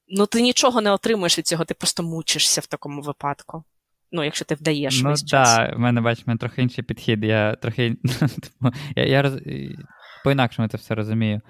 [0.07, 3.63] ну, ти нічого не отримуєш від цього, ти просто мучишся в такому випадку.
[4.11, 5.55] Ну, якщо ти вдаєш ну, весь час.
[5.55, 7.23] Так, в мене бачиш, в мене трохи інший підхід.
[7.23, 7.95] Я трохи
[8.95, 9.33] я, я роз...
[10.23, 11.41] по-інакшому це все розумію.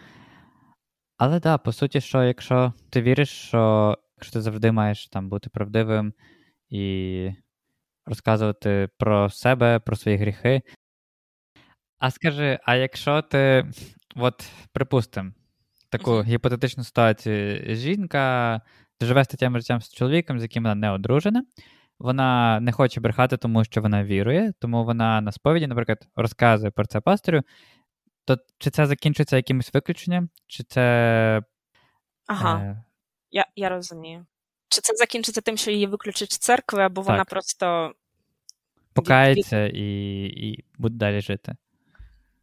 [1.18, 5.30] Але так, да, по суті, що якщо ти віриш, що якщо ти завжди маєш там
[5.30, 6.14] бути правдивим
[6.70, 7.32] і
[8.06, 10.62] розказувати про себе, про свої гріхи.
[12.00, 13.66] А скажи, а якщо ти,
[14.16, 15.32] от, припустимо,
[15.90, 16.24] таку uh-huh.
[16.24, 18.62] гіпотетичну ситуацію, жінка
[19.02, 21.44] живе з тим життям з чоловіком, з яким вона не одружена,
[22.00, 26.86] вона не хоче брехати, тому що вона вірує, тому вона на сповіді, наприклад, розказує про
[26.86, 27.42] це пасторю,
[28.28, 31.42] то чи це закінчиться якимось виключенням, чи це.
[32.26, 32.84] Ага, е...
[33.32, 34.26] я я розумію.
[34.70, 37.10] Чи це закінчиться тим, що її виключать з церкви, або так.
[37.10, 37.94] вона просто.
[38.94, 39.76] Покається від...
[39.76, 41.56] і, і буде далі жити.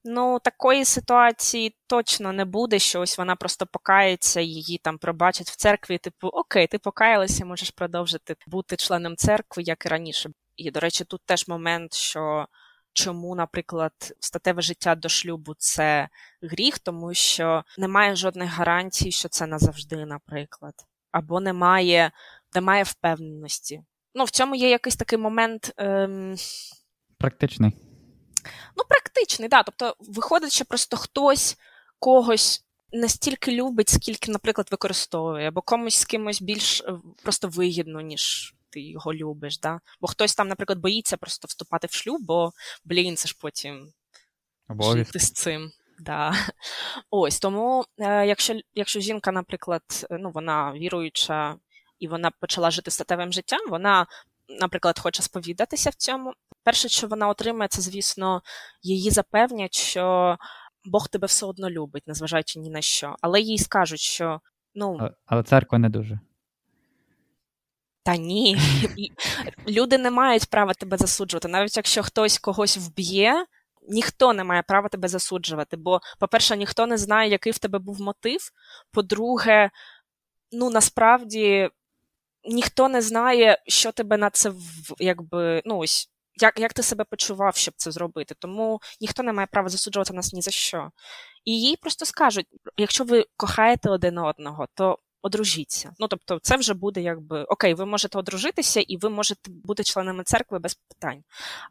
[0.05, 5.57] Ну, такої ситуації точно не буде, що ось вона просто покається, її там пробачать в
[5.57, 10.31] церкві, типу, окей, ти покаялася, можеш продовжити бути членом церкви, як і раніше.
[10.57, 12.47] І, до речі, тут теж момент, що
[12.95, 16.09] чому, наприклад, статеве життя до шлюбу це
[16.43, 20.75] гріх, тому що немає жодних гарантій, що це назавжди, наприклад,
[21.13, 22.13] або немає
[22.55, 23.83] немає впевненості.
[24.15, 25.73] Ну, в цьому є якийсь такий момент.
[25.77, 26.35] Ем...
[27.19, 27.73] Практичний.
[28.77, 29.67] Ну, практичний, так.
[29.67, 29.73] Да.
[29.73, 31.57] Тобто, виходить, що просто хтось
[31.99, 38.55] когось настільки любить, скільки, наприклад, використовує, або комусь з кимось більш е, просто вигідно, ніж
[38.75, 39.59] ти його любиш.
[39.59, 39.81] Да?
[40.01, 42.51] Бо хтось там, наприклад, боїться просто вступати в шлюб, бо,
[42.85, 43.93] блін, це ж потім
[44.81, 45.71] жити з цим.
[45.99, 46.33] Да.
[47.11, 51.57] Ось тому, е, якщо якщо жінка, наприклад, ну, вона віруюча
[51.99, 54.07] і вона почала жити статевим життям, вона,
[54.61, 56.33] наприклад, хоче сповідатися в цьому.
[56.63, 58.43] Перше, що вона отримає, це, звісно,
[58.83, 60.37] її запевнять, що
[60.85, 63.17] Бог тебе все одно любить, незважаючи ні на що.
[63.21, 64.41] Але їй скажуть, що.
[64.75, 65.11] ну...
[65.27, 66.21] Але церква не дуже.
[68.05, 68.57] Та ні,
[69.69, 71.49] люди не мають права тебе засуджувати.
[71.49, 73.47] Навіть якщо хтось когось вб'є,
[73.89, 75.77] ніхто не має права тебе засуджувати.
[75.77, 78.41] Бо, по-перше, ніхто не знає, який в тебе був мотив.
[78.93, 79.71] По-друге,
[80.53, 81.71] ну насправді
[82.45, 84.53] ніхто не знає, що тебе на це
[84.99, 86.11] якби, ну ось.
[86.37, 88.35] Як як ти себе почував, щоб це зробити?
[88.39, 90.91] Тому ніхто не має права засуджувати нас ні за що.
[91.45, 92.47] І їй просто скажуть:
[92.77, 95.93] якщо ви кохаєте один одного, то одружіться.
[95.99, 100.25] Ну тобто, це вже буде якби окей, ви можете одружитися і ви можете бути членами
[100.25, 101.23] церкви без питань.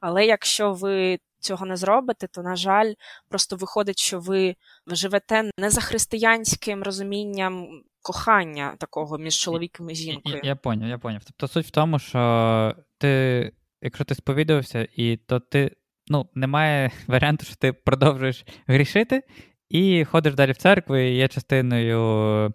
[0.01, 2.93] Але якщо ви цього не зробите, то, на жаль,
[3.29, 4.55] просто виходить, що ви
[4.87, 10.35] живете не за християнським розумінням кохання такого між чоловіком і жінкою.
[10.35, 11.21] Я, я поняв, я поняв.
[11.25, 13.51] Тобто суть в тому, що ти,
[13.81, 15.75] якщо ти сповідувався, і то ти.
[16.07, 19.23] Ну, немає варіанту, що ти продовжуєш грішити
[19.69, 22.53] і ходиш далі в церкву, і є частиною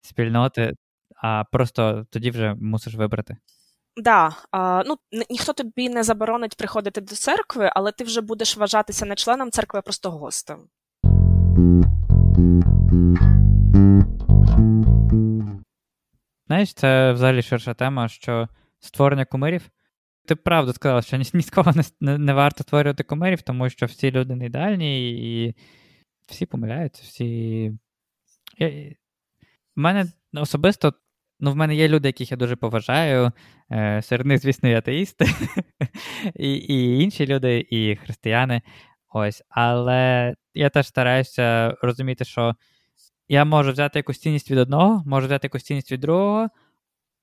[0.00, 0.72] спільноти,
[1.22, 3.36] а просто тоді вже мусиш вибрати.
[3.96, 4.96] Да, а, ну
[5.30, 9.78] ніхто тобі не заборонить приходити до церкви, але ти вже будеш вважатися не членом церкви,
[9.78, 10.58] а просто гостем.
[16.46, 18.48] Знаєш, це взагалі ширша тема, що
[18.80, 19.70] створення кумирів.
[20.26, 23.70] Ти правду сказала, що ні, ні з кого не, не, не варто створювати кумирів, тому
[23.70, 25.10] що всі люди не ідеальні
[25.46, 25.54] і
[26.26, 27.72] всі помиляються, всі.
[29.78, 30.94] У мене особисто,
[31.40, 33.32] ну, в мене є люди, яких я дуже поважаю.
[33.70, 35.26] Е, Серед них, звісно, і атеїсти,
[36.34, 38.62] і і інші люди, і християни.
[39.08, 42.54] Ось, Але я теж стараюся розуміти, що
[43.28, 46.48] я можу взяти якусь цінність від одного, можу взяти якусь цінність від другого,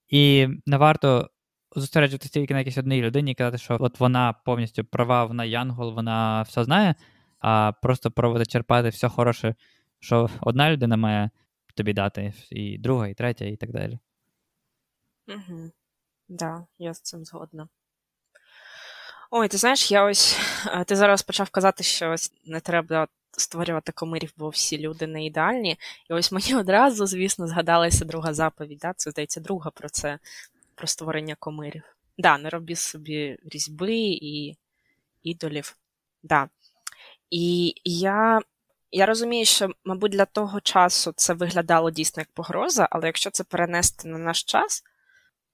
[0.10, 1.30] і не варто
[1.76, 5.94] зосереджуватися тільки на якійсь одній людині і казати, що от вона повністю права, вона янгол,
[5.94, 6.96] вона все знає,
[7.40, 9.56] а просто пробувати черпати все хороше,
[10.00, 11.30] що одна людина має
[11.76, 14.00] тобі дати, і друга, і третя, і так далі.
[15.28, 15.72] Угу.
[16.28, 17.68] Да, я з цим згодна.
[19.32, 20.40] Ой, ти знаєш, я ось
[20.86, 25.78] ти зараз почав казати, що ось не треба створювати комирів, бо всі люди не ідеальні.
[26.10, 28.78] І ось мені одразу, звісно, згадалася друга заповідь.
[28.78, 28.94] Да?
[28.94, 30.20] Це здається, друга про це,
[30.76, 31.84] про створення комирів.
[32.18, 34.58] Да, не роби собі різьби і
[35.24, 35.78] ідолів.
[36.24, 36.50] Да.
[37.30, 38.42] І я
[38.98, 43.44] я розумію, що, мабуть, для того часу це виглядало дійсно як погроза, але якщо це
[43.44, 44.84] перенести на наш час,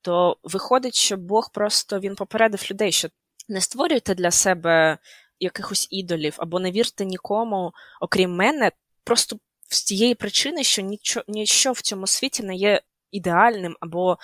[0.02, 3.10] то виходить, що Бог просто він попередив людей, що
[3.50, 4.98] не створюйте для себе
[5.40, 8.72] якихось ідолів або не вірте нікому, окрім мене,
[9.04, 9.38] просто
[9.70, 12.82] з тієї причини, що нічого, нічого в цьому світі не є
[13.12, 14.18] ідеальним або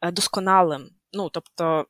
[0.00, 0.90] е, досконалим.
[1.12, 1.86] Ну, тобто,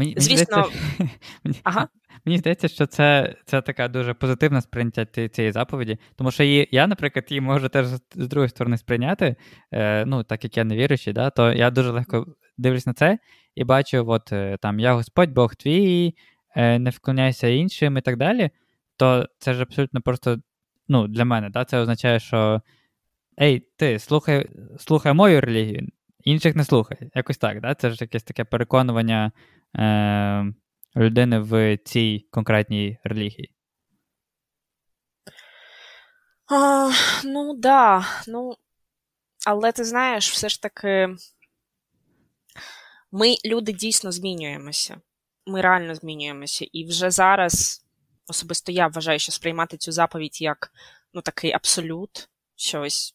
[0.00, 0.68] мені, звісно,
[1.44, 1.88] мені ага.
[2.24, 6.86] Мені здається, що це це така дуже позитивна сприйняття цієї заповіді, тому що її, я,
[6.86, 9.36] наприклад, її можу теж з другої сторони сприйняти,
[9.72, 12.26] е, ну, так як я не віруючий, да, то я дуже легко
[12.58, 13.18] дивлюсь на це
[13.54, 16.14] і бачу, от е, там я Господь, Бог твій,
[16.56, 18.50] е, не вклоняйся іншим і так далі,
[18.96, 20.38] то це ж абсолютно просто
[20.88, 22.60] ну, для мене, да, це означає, що
[23.40, 24.48] ей, ти слухай
[24.78, 25.88] слухай мою релігію,
[26.24, 26.98] інших не слухай.
[27.14, 27.74] Якось так, да?
[27.74, 29.32] Це ж якесь таке переконування
[29.76, 30.44] е,
[30.96, 33.54] людини в цій конкретній релігії.
[36.50, 36.90] А,
[37.24, 38.04] Ну, да.
[38.28, 38.56] Ну,
[39.46, 41.08] але ти знаєш, все ж таки,
[43.12, 45.00] ми, люди, дійсно змінюємося.
[45.46, 46.66] Ми реально змінюємося.
[46.72, 47.84] І вже зараз,
[48.26, 50.72] особисто я вважаю, що сприймати цю заповідь як
[51.14, 53.14] ну, такий абсолют, щось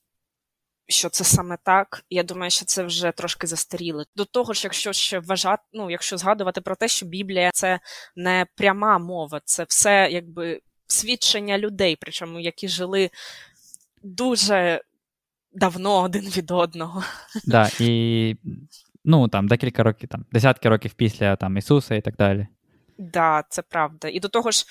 [0.87, 2.03] що це саме так.
[2.09, 4.03] Я думаю, що це вже трошки застаріло.
[4.15, 7.79] До того ж, якщо ще вважати, ну якщо згадувати про те, що Біблія це
[8.15, 13.09] не пряма мова, це все якби свідчення людей, причому які жили
[14.03, 14.81] дуже
[15.53, 17.03] давно один від одного.
[17.45, 18.35] Да, і
[19.05, 22.47] ну там декілька років, там десятки років після там Ісуса і так далі.
[22.97, 24.07] Да, це правда.
[24.07, 24.65] І до того ж,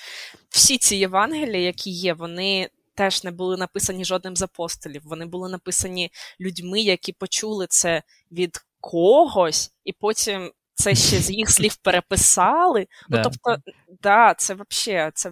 [0.49, 5.01] всі ці Євангелії, які є, вони теж не були написані жодним з апостолів.
[5.05, 11.49] Вони були написані людьми, які почули це від когось, і потім це ще з їх
[11.49, 12.87] слів переписали.
[13.09, 13.57] Ну, тобто,
[14.01, 15.31] да, це взагалі, це,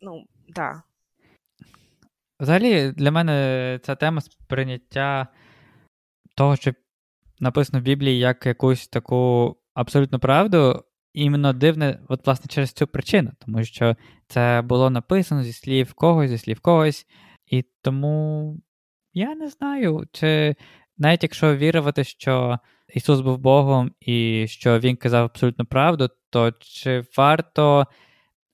[0.00, 0.82] ну, да.
[2.40, 5.26] Взагалі, для мене ця тема сприйняття
[6.34, 6.72] того, що
[7.40, 13.30] написано в Біблії як якусь таку абсолютну правду, іменно дивне, от, власне, через цю причину,
[13.38, 13.96] тому що
[14.26, 17.06] це було написано зі слів когось, зі слів когось.
[17.46, 18.56] І тому
[19.12, 20.54] я не знаю, чи
[20.98, 22.58] навіть якщо вірувати, що
[22.94, 27.86] Ісус був Богом і що Він казав абсолютну правду, то чи варто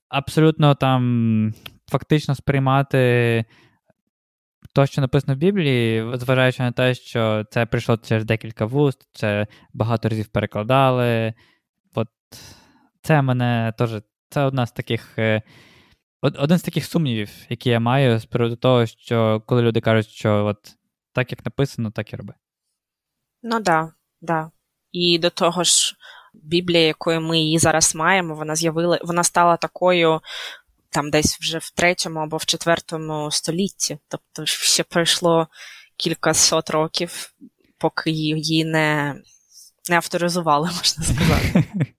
[0.09, 1.53] абсолютно там
[1.87, 3.45] фактично сприймати
[4.73, 9.47] то, що написано в Біблії, зважаючи на те, що це прийшло через декілька вуст, це
[9.73, 11.33] багато разів перекладали.
[11.97, 12.07] От
[13.01, 15.19] це мене теж це одна з таких.
[15.19, 15.41] Е,
[16.21, 20.45] один з таких сумнівів, які я маю з приводу того, що коли люди кажуть, що
[20.45, 20.75] от
[21.13, 22.33] так як написано, так і роби.
[23.43, 24.51] Ну да, да.
[24.91, 25.95] І до того ж,
[26.33, 30.21] Біблія, якою ми її зараз маємо, вона з'явила, вона стала такою
[30.89, 33.97] там десь вже в третьому або в четвертому столітті.
[34.07, 35.47] Тобто ще пройшло
[35.97, 37.33] кілька сот років,
[37.77, 39.15] поки її не,
[39.89, 41.63] не авторизували, можна сказати.